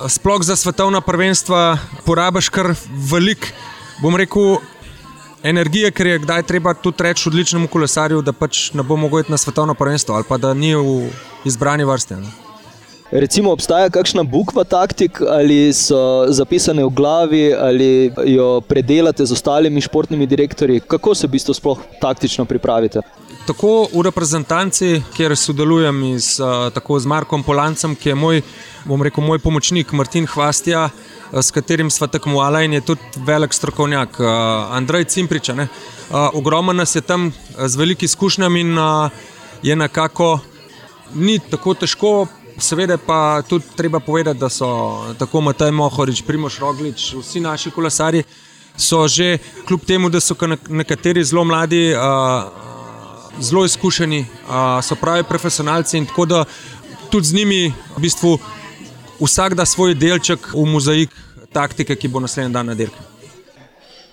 sploh 0.09 0.42
za 0.42 0.56
svetovna 0.56 1.00
prvenstva 1.00 1.78
porabiš 2.04 2.49
kar 2.49 2.75
velik, 3.11 3.52
bom 4.02 4.16
rekel, 4.16 4.59
energije, 5.48 5.90
ker 5.90 6.06
je 6.06 6.18
kdaj 6.18 6.42
treba 6.42 6.74
tudi 6.74 7.02
reči 7.02 7.28
odličnemu 7.28 7.68
kolesarju, 7.68 8.22
da 8.22 8.32
pač 8.32 8.72
ne 8.74 8.82
bo 8.82 8.96
mogel 8.96 9.20
iti 9.20 9.32
na 9.32 9.38
svetovno 9.38 9.74
prvenstvo 9.74 10.14
ali 10.14 10.24
pa 10.28 10.36
da 10.36 10.54
ni 10.54 10.74
v 10.74 11.10
izbrani 11.44 11.84
vrsti. 11.84 12.14
Ne? 12.14 12.45
Recimo, 13.10 13.52
obstaja 13.52 13.86
kakšna 13.90 14.25
bukva 14.26 14.64
taktik, 14.64 15.20
ali 15.22 15.72
so 15.72 16.26
zapisane 16.28 16.82
v 16.84 16.90
glavi, 16.90 17.54
ali 17.54 18.10
jo 18.26 18.60
predelate 18.66 19.26
z 19.26 19.32
ostalimi 19.32 19.80
športnimi 19.80 20.26
direktorji? 20.26 20.80
Kako 20.80 21.14
se 21.14 21.26
v 21.26 21.30
bistvu 21.30 21.54
sploh 21.54 21.84
taktično 22.00 22.44
pripravite? 22.44 23.00
Tako 23.46 23.86
v 23.92 24.02
reprezentanci, 24.02 25.02
kjer 25.14 25.36
sodelujem 25.38 26.18
z, 26.18 26.42
tako 26.75 26.98
z 26.98 27.06
Markom 27.06 27.44
Polancem, 27.46 27.94
ki 27.94 28.08
je 28.08 28.14
moj, 28.18 28.42
rekel, 29.02 29.22
moj 29.25 29.38
pomočnik, 29.38 29.92
Martin 29.92 30.26
Hvastija, 30.26 30.88
s 31.30 31.54
katerim 31.54 31.90
sva 31.90 32.10
tekmovali 32.10 32.64
in 32.66 32.75
je 32.75 32.80
tudi 32.90 33.22
velik 33.22 33.54
strokovnjak, 33.54 34.18
Andrej 34.75 35.04
Cimprič. 35.14 35.52
Ogromno 36.10 36.72
nas 36.72 36.94
je 36.98 37.06
tam 37.06 37.30
z 37.54 37.76
velikimi 37.76 38.10
izkušnjami 38.10 38.60
in 38.60 38.78
je 39.62 39.76
nekako 39.76 40.40
ni 41.14 41.38
tako 41.38 41.75
težko 41.75 42.26
Seveda 42.58 42.96
pa 42.96 43.42
tudi 43.42 43.64
treba 43.76 44.00
povedati, 44.00 44.38
da 44.38 44.48
so 44.48 45.14
tako 45.18 45.40
Matej 45.40 45.70
Mohorič, 45.70 46.22
Primoš 46.22 46.58
Roglič, 46.58 47.14
vsi 47.14 47.40
naši 47.40 47.70
kolesari 47.70 48.22
so 48.76 49.08
že, 49.08 49.38
kljub 49.66 49.84
temu, 49.84 50.08
da 50.08 50.20
so 50.20 50.34
nekateri 50.68 51.25
zelo 51.25 51.44
mladi, 51.44 51.94
zelo 53.40 53.64
izkušeni, 53.64 54.26
so 54.82 54.94
pravi 54.94 55.25
profesionalci 55.25 55.98
in 55.98 56.06
tako 56.06 56.26
da 56.26 56.44
tudi 57.10 57.26
z 57.26 57.34
njimi 57.34 57.72
v 57.96 58.00
bistvu 58.00 58.38
vsak 59.20 59.54
da 59.54 59.64
svoj 59.64 59.94
delček 59.94 60.52
v 60.54 60.64
mozaik 60.66 61.10
taktike, 61.52 61.96
ki 61.96 62.08
bo 62.08 62.20
naslednji 62.20 62.52
dan 62.52 62.66
na 62.66 62.75
dirki 62.75 63.15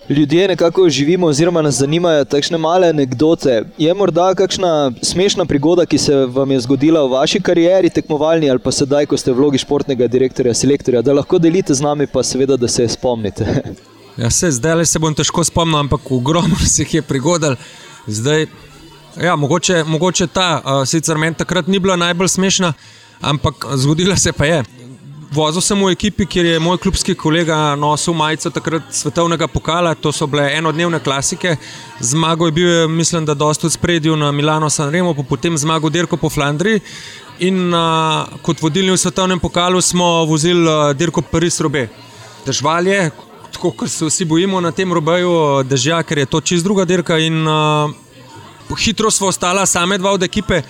ljudje 0.08 0.48
nekako 0.48 0.88
živimo, 0.88 1.26
oziroma 1.26 1.62
nas 1.62 1.74
zanimajo 1.74 2.24
takšne 2.24 2.58
male 2.58 2.88
anekdote. 2.88 3.62
Je 3.78 3.94
morda 3.94 4.34
kakšna 4.34 4.92
smešna 5.02 5.44
prigoda, 5.44 5.86
ki 5.86 5.98
se 5.98 6.14
vam 6.14 6.50
je 6.50 6.60
zgodila 6.60 7.04
v 7.04 7.10
vaši 7.10 7.40
karieri, 7.40 7.90
tekmovalni 7.90 8.50
ali 8.50 8.58
pa 8.58 8.72
sedaj, 8.72 9.06
ko 9.06 9.16
ste 9.16 9.32
v 9.32 9.38
vlogi 9.40 9.58
športnega 9.58 10.06
direktorja, 10.06 10.54
selektorja, 10.54 11.02
da 11.02 11.12
lahko 11.12 11.38
delite 11.38 11.74
z 11.74 11.80
nami, 11.80 12.06
pa 12.06 12.22
seveda, 12.22 12.56
da 12.56 12.68
se 12.68 12.88
spomnite. 12.88 13.46
Ja, 14.16 14.28
se, 14.30 14.46
zdaj 14.50 14.86
se 14.86 14.98
bom 15.02 15.14
težko 15.14 15.42
spomnil, 15.44 15.74
ampak 15.78 16.10
ogromno 16.10 16.56
se 16.72 16.82
jih 16.82 16.94
je 16.94 17.02
prigodil. 17.02 17.56
Zdaj, 18.06 18.46
ja, 19.22 19.36
mogoče, 19.36 19.84
mogoče 19.84 20.26
ta, 20.26 20.62
uh, 20.62 20.84
sicer 20.86 21.18
meni 21.18 21.34
takrat 21.34 21.66
ni 21.66 21.78
bila 21.78 21.96
najbolj 21.96 22.28
smešna, 22.28 22.72
ampak 23.20 23.66
zgodila 23.74 24.16
se 24.16 24.32
pa 24.32 24.46
je. 24.46 24.62
Vozil 25.34 25.62
sem 25.66 25.80
v 25.82 25.90
ekipi, 25.90 26.26
kjer 26.30 26.46
je 26.46 26.58
moj 26.62 26.76
klubski 26.78 27.14
kolega 27.18 27.74
nosil 27.74 28.14
majico 28.14 28.52
takrat 28.54 28.92
svetovnega 28.94 29.48
pokala, 29.50 29.94
to 29.98 30.12
so 30.14 30.28
bile 30.30 30.44
enodnevne 30.54 31.00
klasike. 31.02 31.56
Zmago 31.98 32.46
je 32.46 32.52
bil, 32.54 32.88
mislim, 32.88 33.26
da 33.26 33.34
dosta 33.34 33.66
v 33.66 33.72
spredju 33.74 34.14
na 34.16 34.30
Milano 34.32 34.70
San 34.70 34.92
Remo, 34.94 35.14
potem 35.14 35.58
zmago 35.58 35.90
dirko 35.90 36.16
po 36.16 36.30
Flandriji. 36.30 36.84
In 37.42 37.74
uh, 37.74 38.30
kot 38.46 38.62
vodilni 38.62 38.94
v 38.94 39.00
svetovnem 39.00 39.42
pokalu 39.42 39.82
smo 39.82 40.22
vozili 40.24 40.68
uh, 40.68 40.92
dirko 40.94 41.22
Paris-Robe. 41.22 41.88
Držvalje, 42.46 43.10
tako 43.50 43.72
kot 43.74 43.90
se 43.90 44.06
vsi 44.06 44.24
bojimo 44.24 44.60
na 44.60 44.70
tem 44.70 44.92
robeju, 44.92 45.64
dežja, 45.66 46.02
ker 46.06 46.22
je 46.22 46.30
to 46.30 46.40
čist 46.40 46.62
druga 46.64 46.84
dirka. 46.86 47.18
In 47.18 47.42
uh, 47.42 47.90
hitro 48.78 49.10
smo 49.10 49.34
ostala 49.34 49.66
same 49.66 49.98
dva 49.98 50.14
od 50.14 50.22
ekipe 50.22 50.62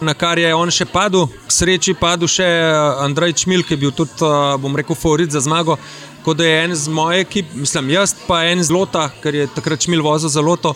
na 0.00 0.14
kar 0.14 0.38
je 0.38 0.54
on 0.54 0.70
še 0.70 0.86
padel, 0.90 1.26
k 1.46 1.52
sreči 1.52 1.94
padel 1.98 2.30
še 2.30 2.46
eh, 2.46 3.04
Andrej 3.04 3.36
Čmil, 3.44 3.64
ki 3.66 3.76
je 3.76 3.80
bil 3.80 3.92
tudi, 3.94 4.16
eh, 4.22 4.56
bom 4.60 4.76
rekel, 4.76 4.96
favorit 4.98 5.32
za 5.32 5.42
zmago. 5.44 5.78
Kot 6.24 6.38
da 6.40 6.46
je 6.46 6.60
en 6.64 6.74
z 6.74 6.88
moje 6.88 7.20
ekipe, 7.20 7.52
mislim, 7.58 7.90
jaz 7.92 8.14
pa 8.26 8.44
en 8.48 8.62
z 8.64 8.72
Lota, 8.72 9.10
ker 9.22 9.34
je 9.34 9.50
takrat 9.52 9.84
Čmil 9.84 10.02
vozil 10.02 10.32
za 10.32 10.40
Loto. 10.40 10.72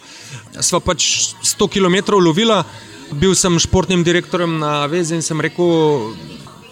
Sva 0.61 0.81
pač 0.85 1.33
100 1.41 1.71
km 1.73 2.19
lovila, 2.21 2.61
bil 3.17 3.33
sem 3.35 3.57
športnim 3.57 4.05
direktorjem 4.05 4.59
na 4.61 4.85
Vezi 4.87 5.17
in 5.17 5.25
sem 5.25 5.41
rekel, 5.41 6.13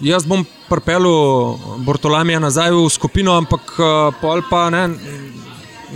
jaz 0.04 0.28
bom 0.28 0.44
pripeljal 0.68 1.56
Bortolamija 1.86 2.42
nazaj 2.42 2.74
v 2.76 2.86
skupino, 2.92 3.36
ampak 3.40 3.74
eh, 3.80 3.90
pol 4.20 4.44
pa 4.50 4.68
ne, 4.70 4.86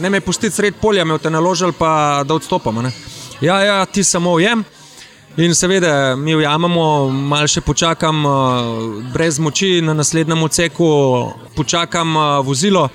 ne 0.00 0.10
me 0.10 0.24
pustiti 0.24 0.56
sred 0.56 0.80
polja, 0.80 1.04
me 1.04 1.20
v 1.20 1.22
te 1.22 1.30
naložili, 1.30 1.76
pa 1.76 2.24
da 2.24 2.34
odstopam. 2.34 2.80
Ne. 2.80 2.92
Ja, 3.40 3.60
ja, 3.64 3.84
ti 3.86 4.04
samo 4.04 4.32
ujem. 4.40 4.64
In 5.36 5.54
seveda, 5.54 6.16
mi 6.16 6.34
ujamemo, 6.34 7.08
malo 7.08 7.46
še 7.46 7.60
počakam, 7.62 8.24
eh, 8.26 8.30
brez 9.14 9.38
moči 9.38 9.78
na 9.80 9.94
naslednjem 9.94 10.42
odseku, 10.42 10.86
počakam 11.54 12.16
eh, 12.16 12.42
vozilo. 12.42 12.88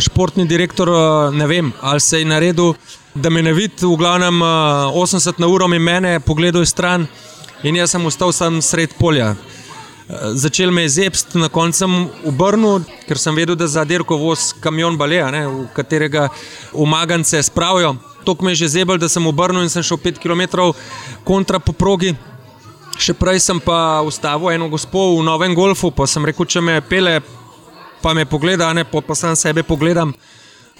Športni 0.00 0.46
direktor, 0.48 0.88
eh, 0.88 1.36
ne 1.36 1.46
vem, 1.46 1.72
ali 1.80 2.00
se 2.00 2.18
je 2.18 2.24
naredil, 2.24 2.72
da 3.14 3.30
me 3.30 3.42
ne 3.42 3.52
vidi, 3.52 3.84
v 3.84 3.96
glavnem 3.96 4.40
80 4.40 5.38
na 5.38 5.46
uro 5.46 5.68
mi 5.68 5.78
mene, 5.78 6.20
pogledaj 6.20 6.66
stran 6.66 7.06
in 7.62 7.76
jaz 7.76 7.90
sem 7.90 8.06
ostal 8.06 8.32
sam 8.32 8.62
sred 8.62 8.96
polja. 8.98 9.34
Začel 10.32 10.70
me 10.72 10.82
je 10.82 10.88
zebst, 10.88 11.34
na 11.34 11.48
koncu 11.48 11.78
sem 11.78 12.08
obrnil, 12.24 12.80
ker 13.06 13.18
sem 13.20 13.36
vedel, 13.36 13.54
da 13.54 13.68
za 13.68 13.84
dirko 13.84 14.16
voz 14.16 14.54
kamion 14.60 14.96
baleja, 14.96 15.28
v 15.28 15.68
katerega 15.76 16.28
umagance 16.72 17.42
spravijo. 17.42 17.98
To 18.24 18.36
me 18.42 18.52
je 18.52 18.64
že 18.64 18.68
zebel, 18.68 18.98
da 18.98 19.08
sem 19.08 19.26
obrnil 19.26 19.62
in 19.62 19.70
sem 19.70 19.82
šel 19.82 19.98
5 19.98 20.18
km 20.22 20.70
kontra 21.24 21.58
po 21.58 21.72
progi. 21.72 22.14
Še 22.98 23.14
prej 23.16 23.40
sem 23.40 23.58
pa 23.60 24.02
ustavil 24.04 24.52
eno 24.52 24.68
gospod 24.68 25.18
v 25.18 25.24
novem 25.24 25.54
golfu, 25.54 25.90
pa 25.90 26.06
sem 26.06 26.24
rekel, 26.24 26.46
če 26.46 26.60
me 26.60 26.80
pele, 26.84 27.20
pa 28.02 28.12
me 28.14 28.28
pogleda, 28.28 28.72
ne 28.76 28.84
pa, 28.84 29.00
pa 29.00 29.14
sam 29.16 29.34
sebe 29.36 29.64
pogledam. 29.64 30.12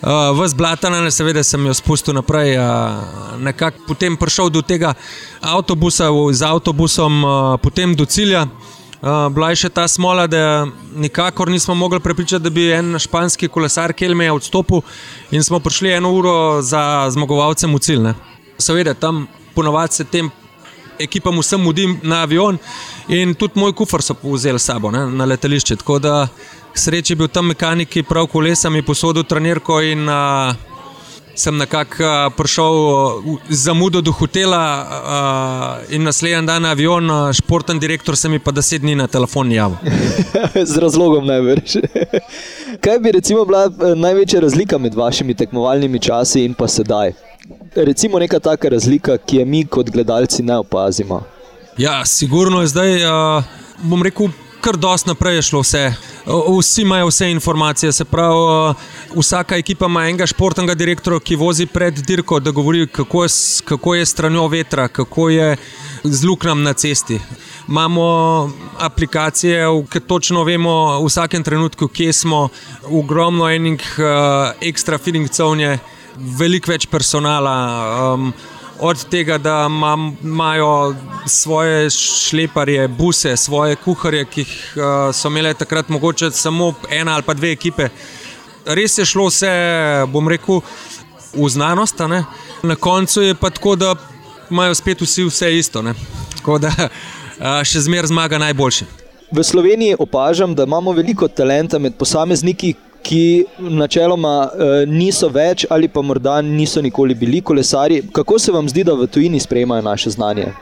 Uh, 0.03 0.35
v 0.35 0.47
zblatane, 0.51 0.99
seveda 1.15 1.45
sem 1.47 1.63
jo 1.63 1.75
spustil 1.79 2.15
naprej, 2.15 2.59
uh, 2.59 3.39
nekako 3.39 3.87
potem 3.87 4.19
prišel 4.19 4.51
do 4.51 4.59
tega 4.59 4.97
avtobusa, 5.39 6.11
z 6.35 6.43
avtobusom, 6.43 7.13
uh, 7.23 7.33
potem 7.63 7.95
do 7.95 8.03
cilja. 8.03 8.51
Uh, 8.51 8.82
bila 9.03 9.51
je 9.51 9.57
še 9.65 9.69
ta 9.75 9.89
smola, 9.89 10.27
da 10.31 10.67
nikakor 10.95 11.51
nismo 11.51 11.75
mogli 11.75 12.01
prepričati, 12.01 12.43
da 12.43 12.51
bi 12.51 12.69
en 12.71 12.99
španski 12.99 13.49
kolesar 13.49 13.93
Kelme 13.93 14.31
odstopil 14.33 14.83
in 15.31 15.43
smo 15.43 15.61
prišli 15.61 15.91
eno 15.93 16.13
uro 16.15 16.63
za 16.63 17.11
zmagovalcem 17.11 17.75
v 17.75 17.81
cilj. 17.83 18.03
Ne. 18.03 18.15
Seveda, 18.59 18.95
tam 18.95 19.27
ponovadi 19.55 19.95
se 19.95 20.05
tem 20.05 20.31
ekipam 20.99 21.39
vsem 21.39 21.61
mudi 21.61 21.89
na 22.03 22.23
avion 22.23 22.59
in 23.09 23.35
tudi 23.35 23.59
moj 23.59 23.73
kufr 23.73 24.03
so 24.03 24.15
vzeli 24.23 24.59
s 24.59 24.71
sabo 24.71 24.91
ne, 24.91 25.07
na 25.11 25.25
letališče. 25.25 25.77
Tako 25.77 25.99
da 25.99 26.29
sreče 26.75 27.17
bil 27.17 27.29
tam 27.29 27.51
mehanik, 27.51 27.91
ki 27.91 28.07
prav 28.07 28.27
kolesa 28.31 28.71
mi 28.71 28.83
posodil 28.83 29.25
trenirko 29.25 29.81
in 29.83 30.07
uh, 30.09 30.55
sem 31.35 31.57
nekako 31.57 32.05
uh, 32.05 32.33
prišel 32.37 32.75
z 33.49 33.63
zamudo 33.65 34.01
do 34.01 34.13
hotela 34.13 34.63
uh, 35.87 35.95
in 35.95 36.03
naslednji 36.03 36.47
dan 36.47 36.63
na 36.63 36.71
avion, 36.71 37.11
uh, 37.11 37.33
športen 37.33 37.79
direktor 37.79 38.17
se 38.17 38.29
mi 38.29 38.39
pa 38.39 38.51
deset 38.51 38.83
dni 38.83 38.95
na 38.95 39.07
telefon 39.07 39.53
javil. 39.53 39.77
z 40.73 40.79
razlogom 40.79 41.27
največ. 41.27 41.77
Kaj 42.85 42.99
bi 42.99 43.13
recimo 43.13 43.45
bila 43.45 43.69
največja 43.95 44.41
razlika 44.41 44.79
med 44.79 44.95
vašimi 44.95 45.35
tekmovalnimi 45.35 46.01
časi 46.01 46.45
in 46.45 46.55
pa 46.55 46.69
sedaj? 46.69 47.13
Recimo 47.75 48.19
neka 48.19 48.39
taka 48.41 48.69
razlika, 48.69 49.17
ki 49.17 49.37
je 49.37 49.45
mi 49.45 49.65
kot 49.67 49.91
gledalci 49.91 50.43
ne 50.43 50.59
opazimo. 50.59 51.23
Ja, 51.79 52.05
sigurno 52.05 52.61
je 52.61 52.67
zdaj, 52.67 53.05
uh, 53.05 53.45
bom 53.83 54.03
rekel, 54.03 54.29
kar 54.61 54.77
dosti 54.77 55.09
naprej 55.09 55.41
je 55.41 55.43
šlo 55.43 55.63
vse. 55.65 56.12
Vsi 56.27 56.83
imajo 56.83 57.07
vse 57.07 57.31
informacije, 57.31 57.93
se 57.93 58.05
pravi, 58.05 58.75
vsaka 59.17 59.57
ekipa 59.57 59.87
ima 59.87 60.05
enega 60.09 60.27
športnega 60.27 60.75
direktorja, 60.75 61.21
ki 61.21 61.37
vozi 61.37 61.67
pred 61.67 61.95
dirko, 61.95 62.41
da 62.41 62.51
govori, 62.51 62.87
kako 62.87 63.25
je, 63.25 63.29
kako 63.65 63.95
je 63.95 64.07
stranjo 64.07 64.47
vetra, 64.49 64.89
kako 64.89 65.29
je 65.29 65.57
z 66.05 66.25
luknjam 66.25 66.63
na 66.63 66.73
cesti. 66.73 67.21
Imamo 67.69 68.51
aplikacije, 68.79 69.67
ki 69.93 70.01
točno 70.01 70.45
vemo 70.45 71.01
v 71.01 71.07
vsakem 71.07 71.43
trenutku, 71.43 71.89
kje 71.89 72.13
smo, 72.13 72.49
ogromno 72.85 73.51
enih 73.51 73.83
uh, 73.99 74.53
ekstra 74.61 74.99
feeling 74.99 75.31
covnje, 75.31 75.79
veliko 76.17 76.71
več 76.71 76.87
personala. 76.87 78.15
Um, 78.15 78.33
od 78.79 79.05
tega, 79.11 79.39
da 79.39 79.69
imajo 80.23 80.95
svoje 81.27 81.91
šleparje, 81.91 82.89
buse, 82.89 83.37
svoje 83.37 83.77
kuharje, 83.77 84.25
ki 84.25 84.41
jih 84.41 84.75
uh, 84.77 85.15
so 85.15 85.29
imele 85.29 85.55
takrat 85.55 85.89
mogoče 85.89 86.31
samo 86.31 86.75
ena 86.91 87.15
ali 87.15 87.23
pa 87.23 87.35
dve 87.35 87.53
ekipe. 87.53 87.89
Res 88.67 88.99
je 88.99 89.05
šlo 89.05 89.27
vse, 89.27 89.51
bom 90.09 90.29
rekel, 90.29 90.61
v 91.35 91.49
znanost. 91.49 92.01
Na 92.63 92.77
koncu 92.77 93.23
je 93.23 93.35
pa 93.35 93.51
tako, 93.51 93.77
da 93.77 93.95
imajo 94.51 94.75
spet 94.75 95.01
vsi 95.01 95.25
vse 95.25 95.59
isto. 95.59 95.83
Ne? 95.83 95.95
Tako 96.37 96.59
da 96.59 96.73
uh, 96.79 97.63
še 97.65 97.81
zmeraj 97.81 98.13
zmaga 98.13 98.39
najboljši. 98.39 98.87
V 99.33 99.43
Sloveniji 99.45 99.97
opažam, 99.99 100.55
da 100.55 100.65
imamo 100.69 100.93
veliko 100.93 101.29
talenta 101.29 101.79
med 101.79 101.95
posamezniki, 101.97 102.75
ki 103.03 103.45
načeloma 103.59 104.35
uh, 104.47 104.75
niso 104.89 105.29
več 105.29 105.67
ali 105.71 105.89
pa 105.89 106.03
morda 106.03 106.41
niso 106.43 106.83
nikoli 106.83 107.15
bili 107.15 107.41
kolesari. 107.41 108.03
Kako 108.13 108.39
se 108.39 108.53
vam 108.53 108.69
zdi, 108.69 108.85
da 108.85 108.95
v 108.95 109.07
tujini 109.07 109.41
sprejemajo 109.41 109.83
naše 109.83 110.11
znanje? 110.11 110.53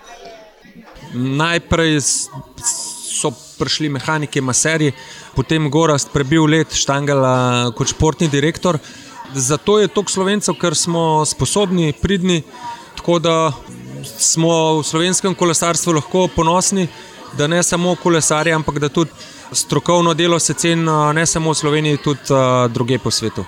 Najprej 1.14 1.98
so 2.00 3.32
prišli 3.58 3.88
mehaniki, 3.92 4.40
maseri, 4.40 4.92
potem 5.36 5.68
Gorast 5.70 6.12
prebil 6.12 6.46
let 6.48 6.72
Štangela 6.74 7.72
kot 7.76 7.92
športni 7.92 8.28
direktor. 8.28 8.78
Zato 9.34 9.78
je 9.78 9.88
toliko 9.88 10.10
slovencev, 10.10 10.56
ker 10.58 10.74
smo 10.74 11.24
sposobni, 11.26 11.92
pridni, 11.92 12.42
tako 12.96 13.18
da 13.18 13.34
smo 14.04 14.80
v 14.80 14.86
slovenskem 14.86 15.34
kolesarstvu 15.34 15.98
lahko 16.00 16.26
ponosni, 16.34 16.88
da 17.38 17.46
ne 17.46 17.62
samo 17.62 17.94
kolesarji, 18.02 18.52
ampak 18.52 18.80
da 18.82 18.88
tudi 18.88 19.10
strokovno 19.52 20.14
delo 20.14 20.38
se 20.38 20.54
ceni 20.54 20.86
ne 21.14 21.26
samo 21.26 21.50
v 21.50 21.54
Sloveniji, 21.54 21.96
tudi 21.96 22.32
uh, 22.32 22.70
druge 22.72 22.98
po 22.98 23.10
svetu. 23.10 23.44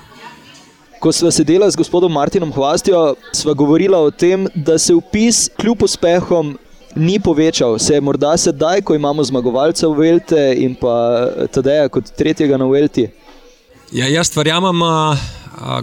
Ko 1.01 1.13
smo 1.13 1.31
sedeli 1.31 1.71
z 1.71 1.77
gospodom 1.77 2.13
Martinom 2.13 2.53
Hvastjo, 2.53 3.15
smo 3.33 3.55
govorili 3.55 3.97
o 3.97 4.11
tem, 4.11 4.47
da 4.55 4.79
se 4.79 4.95
upis 4.95 5.49
kljub 5.61 5.83
uspehom 5.83 6.59
ni 6.95 7.21
povečal. 7.21 7.79
Se 7.79 7.95
je 7.95 8.01
morda 8.01 8.37
sedaj, 8.37 8.83
ko 8.83 8.95
imamo 8.95 9.25
zmagovalca 9.25 9.89
v 9.89 9.99
Velte 9.99 10.55
in 10.59 10.75
pa 10.75 11.27
Tadeja 11.51 11.89
kot 11.89 12.13
tretjega 12.19 12.57
na 12.57 12.69
Velti. 12.71 13.09
Ja, 13.93 14.07
jaz 14.09 14.31
verjamem, 14.37 14.79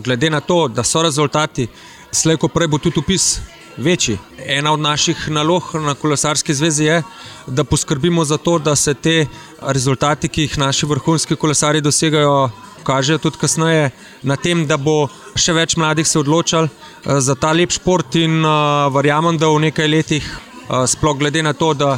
glede 0.03 0.29
na 0.29 0.39
to, 0.39 0.67
da 0.67 0.83
so 0.83 1.03
rezultati, 1.03 1.67
slejko 2.11 2.47
prej 2.47 2.67
bo 2.67 2.77
tudi 2.77 2.99
upis 2.99 3.39
večji. 3.79 4.17
Ena 4.45 4.73
od 4.73 4.79
naših 4.79 5.29
nalog 5.29 5.63
na 5.73 5.93
kolesarski 5.93 6.53
zvezi 6.53 6.83
je, 6.83 7.03
da 7.47 7.63
poskrbimo 7.63 8.25
za 8.25 8.37
to, 8.37 8.59
da 8.59 8.75
se 8.75 8.93
te 8.93 9.25
rezultati, 9.61 10.27
ki 10.27 10.41
jih 10.41 10.57
naši 10.57 10.85
vrhunski 10.85 11.35
kolesari 11.35 11.81
dosegajo, 11.81 12.49
kažejo 12.83 13.17
tudi 13.17 13.37
kasneje 13.37 13.89
na 14.23 14.35
tem, 14.35 14.65
da 14.67 14.77
bo 14.77 15.07
še 15.35 15.53
več 15.53 15.75
mladih 15.77 16.07
se 16.07 16.19
odločal 16.19 16.67
eh, 16.67 17.19
za 17.19 17.35
ta 17.35 17.51
lep 17.51 17.71
šport 17.71 18.15
in 18.15 18.39
uh, 18.43 18.87
verjamem, 18.93 19.37
da 19.37 19.49
v 19.49 19.65
nekaj 19.67 19.87
letih, 19.87 20.25
uh, 20.69 20.85
sploh 20.87 21.17
glede 21.17 21.43
na 21.43 21.53
to, 21.53 21.73
da 21.73 21.97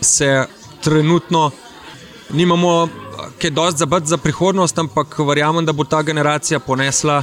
se 0.00 0.46
trenutno 0.82 1.50
nimamo 2.30 2.88
kaj 3.40 3.50
dosti 3.50 3.78
za, 3.78 4.00
za 4.04 4.16
prihodnost, 4.16 4.78
ampak 4.78 5.18
verjamem, 5.18 5.64
da 5.66 5.72
bo 5.72 5.84
ta 5.84 6.02
generacija 6.02 6.58
ponesla 6.58 7.22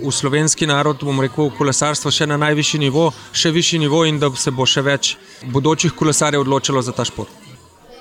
v 0.00 0.10
slovenski 0.10 0.66
narod, 0.66 1.02
bom 1.04 1.20
rekel, 1.22 1.50
kolesarstvo 1.58 2.10
še 2.10 2.26
na 2.26 2.38
najvišji 2.40 2.82
nivo, 2.82 3.10
še 3.32 3.52
višji 3.54 3.82
nivo 3.84 4.04
in 4.08 4.18
da 4.18 4.30
se 4.36 4.50
bo 4.50 4.66
še 4.66 4.82
več 4.82 5.16
bodočih 5.54 5.94
kolesarjev 5.94 6.46
odločilo 6.46 6.82
za 6.82 6.92
ta 6.92 7.06
šport. 7.06 7.44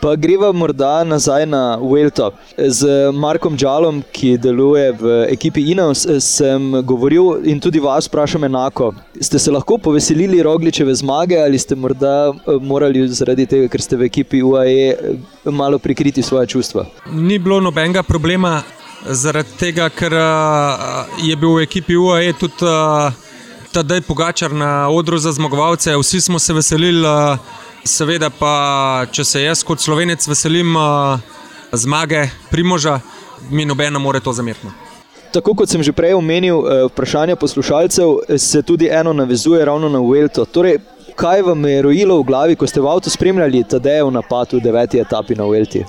Pa 0.03 0.17
greva 0.19 0.49
morda 0.51 1.03
nazaj 1.07 1.45
na 1.47 1.77
Welto. 1.79 2.33
Z 2.57 3.13
Markom 3.15 3.55
Džalom, 3.55 4.01
ki 4.11 4.33
deluje 4.35 4.89
v 4.99 5.13
ekipi 5.31 5.63
Ineos, 5.71 6.01
sem 6.19 6.81
govoril 6.83 7.47
in 7.47 7.61
tudi 7.63 7.79
vas 7.79 8.09
vprašam 8.11 8.43
enako. 8.43 8.91
Ste 9.15 9.39
se 9.39 9.55
lahko 9.55 9.77
poveselili 9.79 10.43
Rogličeve 10.43 10.91
zmage 10.99 11.39
ali 11.39 11.59
ste 11.59 11.79
morda 11.79 12.33
eh, 12.35 12.59
morali 12.59 13.07
zaradi 13.07 13.47
tega, 13.47 13.71
ker 13.71 13.79
ste 13.79 13.95
v 13.95 14.11
ekipi 14.11 14.43
UAE, 14.43 14.91
eh, 14.91 15.51
malo 15.51 15.79
prikriti 15.79 16.19
svoje 16.19 16.51
čustva? 16.51 16.83
Ni 17.15 17.39
bilo 17.39 17.63
nobenega 17.63 18.03
problema 18.03 18.59
zaradi 19.05 19.49
tega, 19.59 19.89
ker 19.89 20.13
je 21.23 21.35
bil 21.35 21.55
v 21.57 21.63
ekipi 21.63 21.95
UAE 21.97 22.33
tudi 22.39 22.67
Tadej 23.73 24.01
Pogačar 24.01 24.53
na 24.53 24.89
odru 24.89 25.17
za 25.17 25.31
zmagovalce. 25.31 25.95
Vsi 25.97 26.21
smo 26.21 26.39
se 26.39 26.53
veselili, 26.53 27.07
seveda 27.83 28.29
pa, 28.29 29.05
če 29.11 29.25
se 29.25 29.43
jaz 29.43 29.63
kot 29.65 29.81
slovenec 29.81 30.27
veselim 30.27 30.77
zmage 31.73 32.27
Primoža, 32.51 32.99
mi 33.49 33.65
nobeno 33.65 33.99
more 33.99 34.19
to 34.19 34.33
zameriti. 34.33 34.69
Tako 35.33 35.55
kot 35.57 35.69
sem 35.69 35.81
že 35.83 35.91
prej 35.91 36.13
omenil, 36.13 36.61
vprašanje 36.91 37.35
poslušalcev 37.35 38.37
se 38.37 38.61
tudi 38.61 38.87
eno 38.91 39.13
navezuje 39.13 39.65
ravno 39.65 39.89
na 39.89 39.99
Welto. 39.99 40.45
Torej, 40.45 40.77
kaj 41.15 41.41
vam 41.41 41.65
je 41.65 41.81
rojilo 41.81 42.19
v 42.21 42.23
glavi, 42.29 42.55
ko 42.55 42.67
ste 42.69 42.81
v 42.81 42.87
avtu 42.87 43.09
spremljali 43.09 43.63
Tadejev 43.65 44.11
napad 44.13 44.53
v 44.53 44.61
deveti 44.61 45.01
etapi 45.01 45.35
na 45.35 45.49
Welti? 45.49 45.81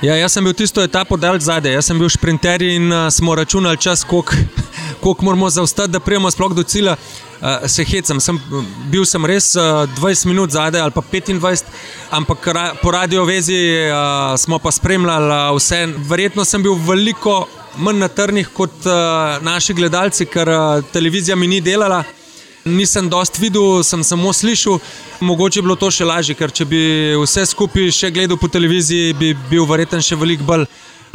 Ja, 0.00 0.14
jaz 0.16 0.32
sem 0.32 0.44
bil 0.44 0.54
tisto 0.56 0.80
etapo 0.80 1.18
dal 1.20 1.36
zadaj, 1.42 1.74
jaz 1.76 1.90
sem 1.90 1.98
bil 2.00 2.08
šprinter 2.08 2.62
in 2.64 2.86
uh, 2.88 3.08
smo 3.12 3.34
računali 3.36 3.76
čas, 3.76 4.00
koliko 4.04 5.24
moramo 5.26 5.50
zaustati, 5.50 5.92
da 5.92 6.00
prijemo 6.00 6.30
sploh 6.30 6.54
do 6.54 6.62
cilja. 6.62 6.96
Uh, 7.40 7.66
se 7.68 7.84
hecam, 7.84 8.20
sem, 8.20 8.38
bil 8.92 9.04
sem 9.04 9.24
res 9.26 9.54
uh, 9.56 9.84
20 9.98 10.26
minut 10.28 10.50
zadaj 10.52 10.80
ali 10.80 10.92
pa 10.92 11.02
25, 11.12 11.64
ampak 12.10 12.46
ra, 12.46 12.64
po 12.82 12.90
radio 12.90 13.24
vezi 13.24 13.58
uh, 13.88 14.36
smo 14.40 14.58
pa 14.58 14.72
spremljali 14.72 15.28
uh, 15.28 15.56
vse. 15.56 15.82
Verjetno 16.08 16.44
sem 16.44 16.62
bil 16.62 16.80
veliko 16.88 17.42
manj 17.76 18.00
na 18.00 18.08
trnih 18.08 18.48
kot 18.56 18.86
uh, 18.88 19.36
naši 19.44 19.76
gledalci, 19.76 20.26
ker 20.26 20.48
uh, 20.48 20.84
televizija 20.92 21.36
mi 21.36 21.46
ni 21.46 21.60
delala. 21.60 22.04
Nisem 22.64 23.08
dost 23.08 23.38
videl, 23.38 23.82
sem 23.82 24.04
samo 24.04 24.32
slišal. 24.32 24.78
Mogoče 25.20 25.58
je 25.58 25.62
bilo 25.62 25.76
to 25.80 25.88
še 25.90 26.04
lažje, 26.04 26.34
ker 26.36 26.52
če 26.52 26.66
bi 26.68 26.80
vse 27.16 27.46
skupaj 27.48 27.88
še 27.96 28.10
gledal 28.12 28.36
po 28.36 28.50
televiziji, 28.52 29.14
bi 29.16 29.32
bil 29.48 29.64
verjetno 29.68 30.00
še 30.04 30.18
veliko 30.20 30.44
bolj 30.44 30.66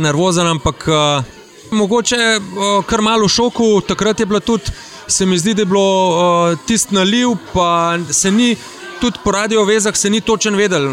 nervozen. 0.02 0.50
Ampak 0.50 0.88
uh, 0.90 1.22
mogoče 1.70 2.18
uh, 2.18 2.82
kar 2.90 3.06
malo 3.06 3.30
v 3.30 3.36
šoku. 3.38 3.70
Takrat 3.86 4.20
je 4.20 4.26
bilo 4.26 4.42
tudi, 4.42 4.74
se 5.08 5.26
mi 5.30 5.38
zdi, 5.38 5.54
da 5.54 5.62
je 5.62 5.70
bilo 5.70 5.86
uh, 5.86 6.58
tisti 6.66 6.98
naliv, 6.98 7.38
pa 7.54 7.94
se 8.10 8.34
ni, 8.34 8.56
tudi 9.02 9.22
po 9.22 9.38
radio 9.38 9.68
vezah 9.70 9.94
se 9.94 10.10
ni 10.10 10.26
točen 10.26 10.58
vedel. 10.58 10.90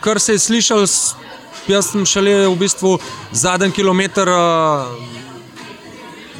Kar 0.00 0.16
se 0.16 0.38
je 0.38 0.46
slišal, 0.48 0.88
jaz 1.68 1.92
sem 1.92 2.08
šele 2.08 2.46
v 2.48 2.56
bistvu 2.56 2.96
zadnji 3.36 3.76
kilometr. 3.76 4.32
Uh, 4.32 5.27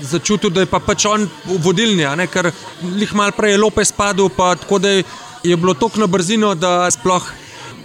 začutil, 0.03 0.51
da 0.51 0.61
je 0.61 0.71
pa 0.71 0.81
pač 0.81 1.07
on 1.07 1.29
vodilni, 1.45 2.07
ker 2.33 2.51
jih 2.83 3.15
malo 3.15 3.33
prej 3.37 3.57
je 3.57 3.59
Lopez 3.59 3.93
padel, 3.93 4.29
pa 4.29 4.55
tako 4.55 4.79
da 4.79 4.89
je 4.91 5.57
bilo 5.57 5.75
tako 5.75 6.01
na 6.01 6.07
brzino, 6.07 6.55
da 6.55 6.91
sploh 6.91 7.25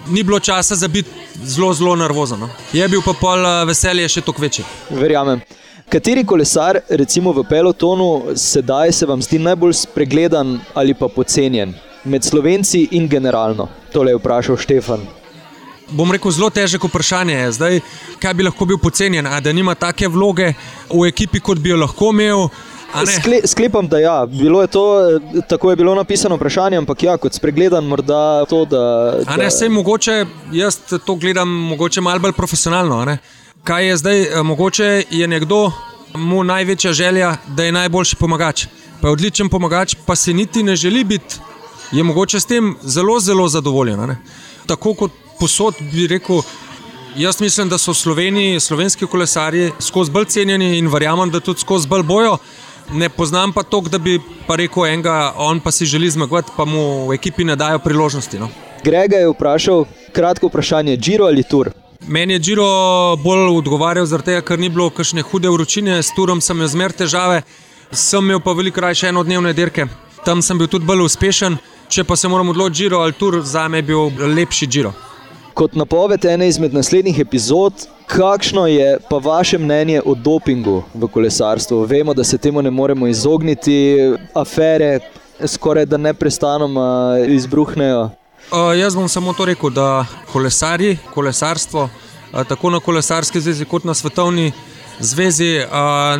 ni 0.07 0.23
bilo 0.23 0.39
časa 0.39 0.75
za 0.75 0.87
biti 0.87 1.09
zelo, 1.43 1.73
zelo 1.73 1.95
nervozen. 1.95 2.39
No. 2.39 2.49
Je 2.73 2.87
bil 2.87 3.01
pa 3.05 3.13
pol 3.13 3.45
eh, 3.45 3.65
veselje 3.65 4.09
še 4.09 4.21
toliko 4.21 4.41
večje. 4.41 4.65
Verjamem. 4.89 5.41
Kateri 5.89 6.23
kolesar, 6.25 6.79
recimo 6.89 7.33
v 7.33 7.43
pelotonu, 7.49 8.35
sedaj 8.39 8.91
se 8.91 9.05
vam 9.05 9.21
zdi 9.21 9.39
najbolj 9.39 9.73
spregledan 9.83 10.57
ali 10.73 10.93
pa 10.93 11.07
pocenjen 11.07 11.75
med 12.03 12.23
slovenci 12.23 12.87
in 12.97 13.07
generalno? 13.07 13.69
Tole 13.93 14.15
je 14.15 14.21
vprašal 14.21 14.57
Štefan 14.57 15.22
bom 15.93 16.11
rekel, 16.11 16.31
zelo 16.31 16.49
težko 16.49 16.89
vprašanje. 16.89 17.51
Zdaj, 17.55 17.79
kaj 18.19 18.33
bi 18.33 18.43
lahko 18.43 18.65
bil 18.65 18.77
pocenjen, 18.81 19.27
da 19.41 19.53
nima 19.53 19.75
take 19.75 20.07
vloge 20.07 20.53
v 20.89 21.07
ekipi, 21.07 21.39
kot 21.39 21.61
bi 21.61 21.73
jo 21.73 21.79
lahko 21.81 22.11
imel. 22.13 22.47
Skle, 22.93 23.39
sklepam, 23.49 23.87
da 23.89 23.99
ja. 23.99 24.27
je 24.61 24.67
to, 24.67 24.83
tako 25.49 25.69
je 25.69 25.75
bilo 25.75 25.95
napisano 25.95 26.35
vprašanje, 26.35 26.77
ampak 26.77 27.03
ja, 27.03 27.17
kot 27.17 27.33
spregledan, 27.33 27.85
morda 27.85 28.45
to, 28.49 28.65
da. 28.65 28.83
da... 29.25 29.37
Ne, 29.37 29.49
sej, 29.51 29.69
mogoče 29.69 30.25
jaz 30.51 30.77
to 31.05 31.15
gledam 31.15 31.49
mogoče 31.49 32.01
malo 32.01 32.19
bolj 32.19 32.35
profesionalno. 32.37 33.17
Kaj 33.63 33.87
je 33.87 33.97
zdaj, 33.97 34.21
eh, 34.21 34.43
mogoče 34.43 35.03
je 35.09 35.27
nekdo, 35.27 35.71
mu 36.13 36.43
največja 36.43 36.93
želja, 36.93 37.35
da 37.47 37.63
je 37.63 37.71
najboljši 37.71 38.15
pomagač. 38.15 38.67
Pa 39.01 39.07
je 39.07 39.11
odličen 39.11 39.49
pomagač, 39.49 39.95
pa 40.05 40.15
se 40.15 40.33
niti 40.33 40.63
ne 40.63 40.75
želi 40.75 41.03
biti, 41.03 41.39
je 41.91 42.03
mogoče 42.03 42.39
s 42.39 42.45
tem 42.45 42.75
zelo, 42.81 43.19
zelo 43.19 43.47
zadovoljen. 43.49 44.15
Tako 44.65 44.93
kot 44.93 45.22
posod 45.43 45.75
bi 45.91 46.07
rekel, 46.07 46.39
jaz 47.15 47.41
mislim, 47.41 47.69
da 47.69 47.77
so 47.77 47.91
v 47.91 47.99
Sloveniji 47.99 48.59
slovenski 48.59 49.05
kolesarji 49.05 49.71
skozi 49.79 50.11
bolj 50.11 50.25
cenjeni 50.25 50.77
in 50.77 50.87
verjamem, 50.87 51.31
da 51.31 51.41
tudi 51.43 51.59
skozi 51.59 51.87
bolj 51.87 52.03
bojo. 52.07 52.37
Ne 52.93 53.09
poznam 53.09 53.51
pa 53.53 53.63
to, 53.63 53.81
da 53.91 53.99
bi 53.99 54.21
pa 54.47 54.55
rekel 54.55 54.85
enega, 54.87 55.33
on 55.37 55.59
pa 55.59 55.71
si 55.71 55.85
želi 55.85 56.09
zmagovati, 56.09 56.55
pa 56.57 56.65
mu 56.65 57.09
v 57.09 57.17
ekipi 57.19 57.43
ne 57.43 57.55
dajo 57.59 57.79
priložnosti. 57.83 58.39
No. 58.39 58.49
Grega 58.83 59.19
je 59.19 59.29
vprašal, 59.33 59.85
kratko 60.15 60.47
vprašanje, 60.47 60.97
Giro 60.97 61.27
ali 61.27 61.43
Tour? 61.43 61.73
Meni 62.07 62.33
je 62.33 62.39
Džiro 62.39 62.71
bolj 63.23 63.47
odgovarjal, 63.57 64.07
tega, 64.23 64.41
ker 64.41 64.59
ni 64.59 64.69
bilo 64.69 64.89
kakšne 64.89 65.27
hude 65.27 65.51
vročine, 65.51 65.99
s 66.03 66.15
turom 66.15 66.41
sem 66.41 66.57
imel 66.57 66.71
zmer 66.71 66.91
težave, 66.91 67.43
sem 67.91 68.23
imel 68.23 68.39
pa 68.39 68.55
veliko 68.55 68.81
raje 68.81 69.11
enodnevne 69.11 69.53
dirke. 69.53 69.87
Tam 70.25 70.41
sem 70.41 70.57
bil 70.57 70.71
tudi 70.71 70.87
bolj 70.87 71.03
uspešen, 71.03 71.57
če 71.89 72.03
pa 72.03 72.15
se 72.15 72.31
moram 72.31 72.55
odločiti, 72.55 72.83
Džiro 72.83 73.03
ali 73.03 73.19
tur, 73.19 73.41
za 73.43 73.67
me 73.67 73.83
je 73.83 73.91
bil 73.91 74.29
lepši 74.35 74.67
Džiro. 74.67 74.93
Kot 75.53 75.75
napoved 75.75 76.25
ene 76.25 76.47
izmed 76.47 76.73
naslednjih 76.73 77.19
epizod, 77.19 77.73
kakšno 78.09 78.67
je 78.67 78.97
pa 79.09 79.17
vaše 79.17 79.57
mnenje 79.57 80.01
o 80.05 80.15
dopingu 80.15 80.83
v 80.93 81.07
kolesarstvu? 81.07 81.83
Vemo, 81.85 82.13
da 82.13 82.23
se 82.23 82.37
temu 82.37 82.61
ne 82.61 82.71
moremo 82.71 83.07
izogniti, 83.07 83.97
afere 84.33 84.99
skoraj 85.47 85.85
da 85.85 85.97
neprestanoma 85.97 87.17
izbruhnejo. 87.27 88.09
Uh, 88.51 88.73
jaz 88.77 88.95
bom 88.95 89.09
samo 89.09 89.33
to 89.33 89.45
rekel, 89.45 89.69
da 89.69 90.05
kolesari, 90.31 90.97
kolesarstvo, 91.13 91.83
uh, 91.83 92.43
tako 92.49 92.69
na 92.69 92.79
kolesarski 92.79 93.41
zvezi, 93.41 93.65
kot 93.65 93.83
na 93.83 93.93
svetovni 93.93 94.51
zvezi, 94.99 95.59
uh, 95.59 95.69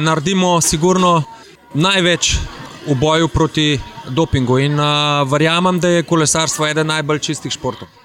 naredimo 0.01 0.61
sigurno 0.61 1.23
največ 1.73 2.35
v 2.87 2.95
boju 2.95 3.27
proti 3.27 3.79
dopingu. 4.09 4.59
In 4.59 4.79
uh, 4.79 4.85
verjamem, 5.31 5.79
da 5.79 5.89
je 5.89 6.03
kolesarstvo 6.03 6.67
eden 6.67 6.87
najbolj 6.87 7.19
čistih 7.19 7.51
športov. 7.51 8.02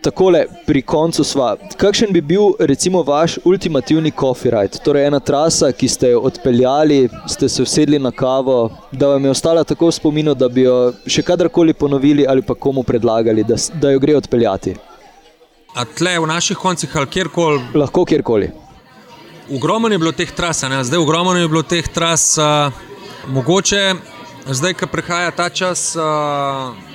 Takole, 0.00 0.46
pri 0.66 0.80
koncu 0.82 1.24
sva. 1.24 1.50
Kakšen 1.76 2.12
bi 2.12 2.22
bil, 2.24 2.54
recimo, 2.58 3.02
vaš 3.04 3.36
ultimativni 3.44 4.12
coffee 4.20 4.50
ride? 4.50 4.80
Torej, 4.84 5.04
ena 5.10 5.20
trasa, 5.20 5.68
ki 5.76 5.88
ste 5.88 6.14
jo 6.14 6.22
odpeljali, 6.24 7.02
ste 7.28 7.48
se 7.48 7.62
usedli 7.62 7.98
na 8.00 8.10
kavo, 8.10 8.70
da 8.92 9.10
vam 9.12 9.24
je 9.24 9.30
ostala 9.30 9.64
tako 9.64 9.90
v 9.90 9.96
spominu, 9.98 10.34
da 10.34 10.48
bi 10.48 10.64
jo 10.64 10.94
še 11.04 11.22
kadarkoli 11.22 11.76
ponovili 11.76 12.24
ali 12.28 12.40
pa 12.42 12.56
komu 12.56 12.82
predlagali, 12.82 13.44
da, 13.44 13.60
da 13.76 13.92
jo 13.92 14.00
gre 14.00 14.16
odpeljati. 14.16 14.74
A 15.76 15.84
tle 15.84 16.16
v 16.18 16.32
naših 16.32 16.56
koncih 16.56 16.96
ali 16.96 17.06
kjerkoli? 17.06 17.60
Lahko 17.74 18.04
kjerkoli. 18.08 18.48
Ogromno 19.52 19.92
je 19.92 19.98
bilo 19.98 20.12
teh 20.16 20.32
tras, 20.32 20.62
ne? 20.62 20.80
zdaj 20.84 20.98
ogromno 20.98 21.36
je 21.36 21.48
bilo 21.48 21.62
teh 21.62 21.84
tras, 21.92 22.38
uh, 22.40 22.72
mogoče 23.28 23.84
zdaj, 24.48 24.74
ko 24.80 24.86
prihaja 24.86 25.30
ta 25.30 25.50
čas. 25.52 25.92
Uh, 25.96 26.89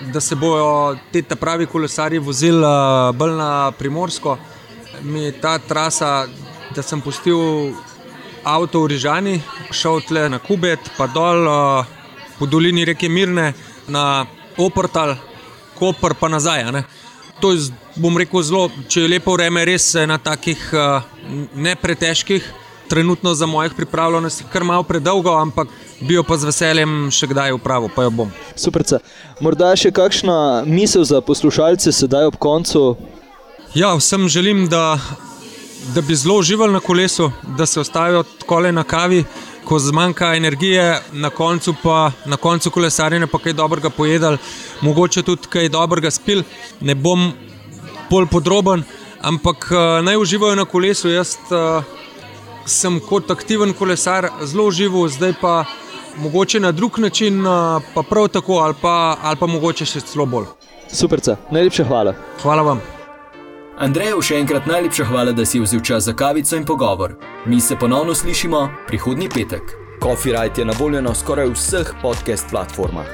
da 0.00 0.20
se 0.20 0.34
bodo 0.34 0.96
ti 1.12 1.22
pravi 1.22 1.66
kolesari 1.66 2.18
vozili 2.18 2.64
uh, 2.64 3.16
bolj 3.16 3.36
na 3.36 3.72
primorsko. 3.78 4.38
Mi 5.02 5.22
je 5.22 5.32
ta 5.40 5.58
trasa, 5.58 6.26
da 6.74 6.82
sem 6.82 7.00
pustil 7.00 7.72
avto 8.44 8.82
v 8.82 8.86
Rižani, 8.86 9.40
šel 9.70 10.00
tle 10.08 10.28
na 10.28 10.38
Kubet, 10.38 10.90
pa 10.96 11.06
dol 11.06 11.46
uh, 11.48 11.84
po 12.38 12.46
dolini 12.46 12.84
reke 12.84 13.08
Mirne, 13.08 13.52
na 13.88 14.26
Oportal, 14.56 15.16
Koper, 15.78 16.14
pa 16.14 16.28
nazaj. 16.28 16.72
Ne? 16.72 16.84
To 17.40 17.52
je, 17.52 17.70
bom 17.96 18.16
rekel, 18.16 18.42
zelo, 18.42 18.70
če 18.88 19.04
je 19.04 19.12
lepo 19.12 19.34
vreme, 19.36 19.64
res 19.64 19.94
na 20.08 20.18
takih 20.18 20.60
uh, 20.72 21.04
ne 21.54 21.76
pretežkih 21.76 22.44
trenutno 22.90 23.34
za 23.34 23.46
mojih 23.46 23.72
pripravljenosti 23.76 24.44
kar 24.52 24.64
malo 24.64 24.82
predolgo, 24.82 25.36
ampak 25.38 25.68
bi 26.00 26.14
jo 26.14 26.22
pa 26.24 26.36
z 26.40 26.48
veseljem 26.48 27.10
še 27.12 27.28
kdaj 27.30 27.54
upravil, 27.56 27.90
pa 27.92 28.06
jo 28.06 28.12
bom. 28.22 28.30
Super. 28.56 28.84
Morda 29.44 29.72
še 29.76 29.92
kakšna 29.94 30.64
misel 30.68 31.04
za 31.04 31.20
poslušalce, 31.24 31.92
sedaj 31.92 32.30
ob 32.32 32.38
koncu? 32.40 32.96
Ja, 33.74 33.92
vsem 33.94 34.28
želim, 34.28 34.66
da, 34.68 34.98
da 35.94 36.02
bi 36.02 36.16
zelo 36.16 36.40
uživali 36.40 36.72
na 36.72 36.80
kolesu, 36.80 37.30
da 37.56 37.66
se 37.66 37.80
ostavijo 37.80 38.24
tako 38.40 38.60
le 38.66 38.72
na 38.72 38.84
kavi. 38.84 39.24
Ko 39.64 39.78
zmanjka 39.78 40.32
energije, 40.34 40.98
na 41.12 41.28
koncu 41.30 41.74
pa 41.82 42.10
na 42.26 42.36
koncu 42.36 42.70
kolesarjenja, 42.74 43.28
pa 43.30 43.38
kaj 43.38 43.52
dobrega 43.52 43.90
pojedali, 43.92 44.38
mogoče 44.82 45.22
tudi 45.22 45.46
kaj 45.52 45.68
dobrega 45.68 46.10
spil. 46.10 46.42
Ne 46.80 46.96
bom 46.96 47.28
bolj 48.10 48.26
podroben, 48.32 48.82
ampak 49.20 49.68
uh, 49.70 50.00
naj 50.02 50.16
uživajo 50.16 50.56
na 50.58 50.64
kolesu. 50.64 51.12
Jaz 51.12 51.36
uh, 51.52 51.84
sem 52.66 52.98
kot 53.04 53.30
aktiven 53.30 53.76
kolesar 53.76 54.30
zelo 54.42 54.66
užival, 54.72 55.06
zdaj 55.12 55.36
pa 55.40 55.54
mogoče 56.16 56.60
na 56.60 56.72
drug 56.72 56.98
način, 56.98 57.44
pa 57.94 58.02
prav 58.10 58.28
tako, 58.28 58.52
ali 58.52 58.74
pa, 58.82 59.16
ali 59.22 59.36
pa 59.36 59.46
mogoče 59.46 59.84
še 59.84 60.00
celo 60.00 60.26
bolj. 60.26 60.46
Super, 60.92 61.20
najlepša 61.50 61.84
hvala. 61.84 62.14
Hvala 62.42 62.62
vam. 62.62 62.80
Andreju 63.80 64.20
še 64.22 64.36
enkrat 64.36 64.66
najlepša 64.68 65.04
hvala, 65.08 65.32
da 65.32 65.44
si 65.46 65.60
vzel 65.60 65.80
čas 65.80 66.04
za 66.04 66.12
kavico 66.12 66.56
in 66.56 66.66
pogovor. 66.68 67.14
Mi 67.46 67.60
se 67.60 67.76
ponovno 67.76 68.14
slišimo 68.14 68.68
prihodnji 68.86 69.28
petek. 69.28 69.72
Copyright 70.00 70.58
je 70.58 70.64
na 70.64 70.74
voljo 70.78 71.00
na 71.00 71.14
skoraj 71.14 71.48
vseh 71.54 71.94
podcast 72.02 72.50
platformah: 72.50 73.06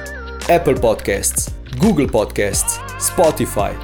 Apple 0.51 0.75
Podcasts, 0.75 1.49
Google 1.79 2.07
Podcasts, 2.07 2.79
Spotify, 2.99 3.75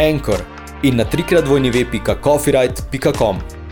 Anchor 0.00 0.42
in 0.82 0.96
na 0.96 1.04
trikrat 1.04 1.48
vojni 1.48 1.70
web.coffeeright.com. 1.70 3.63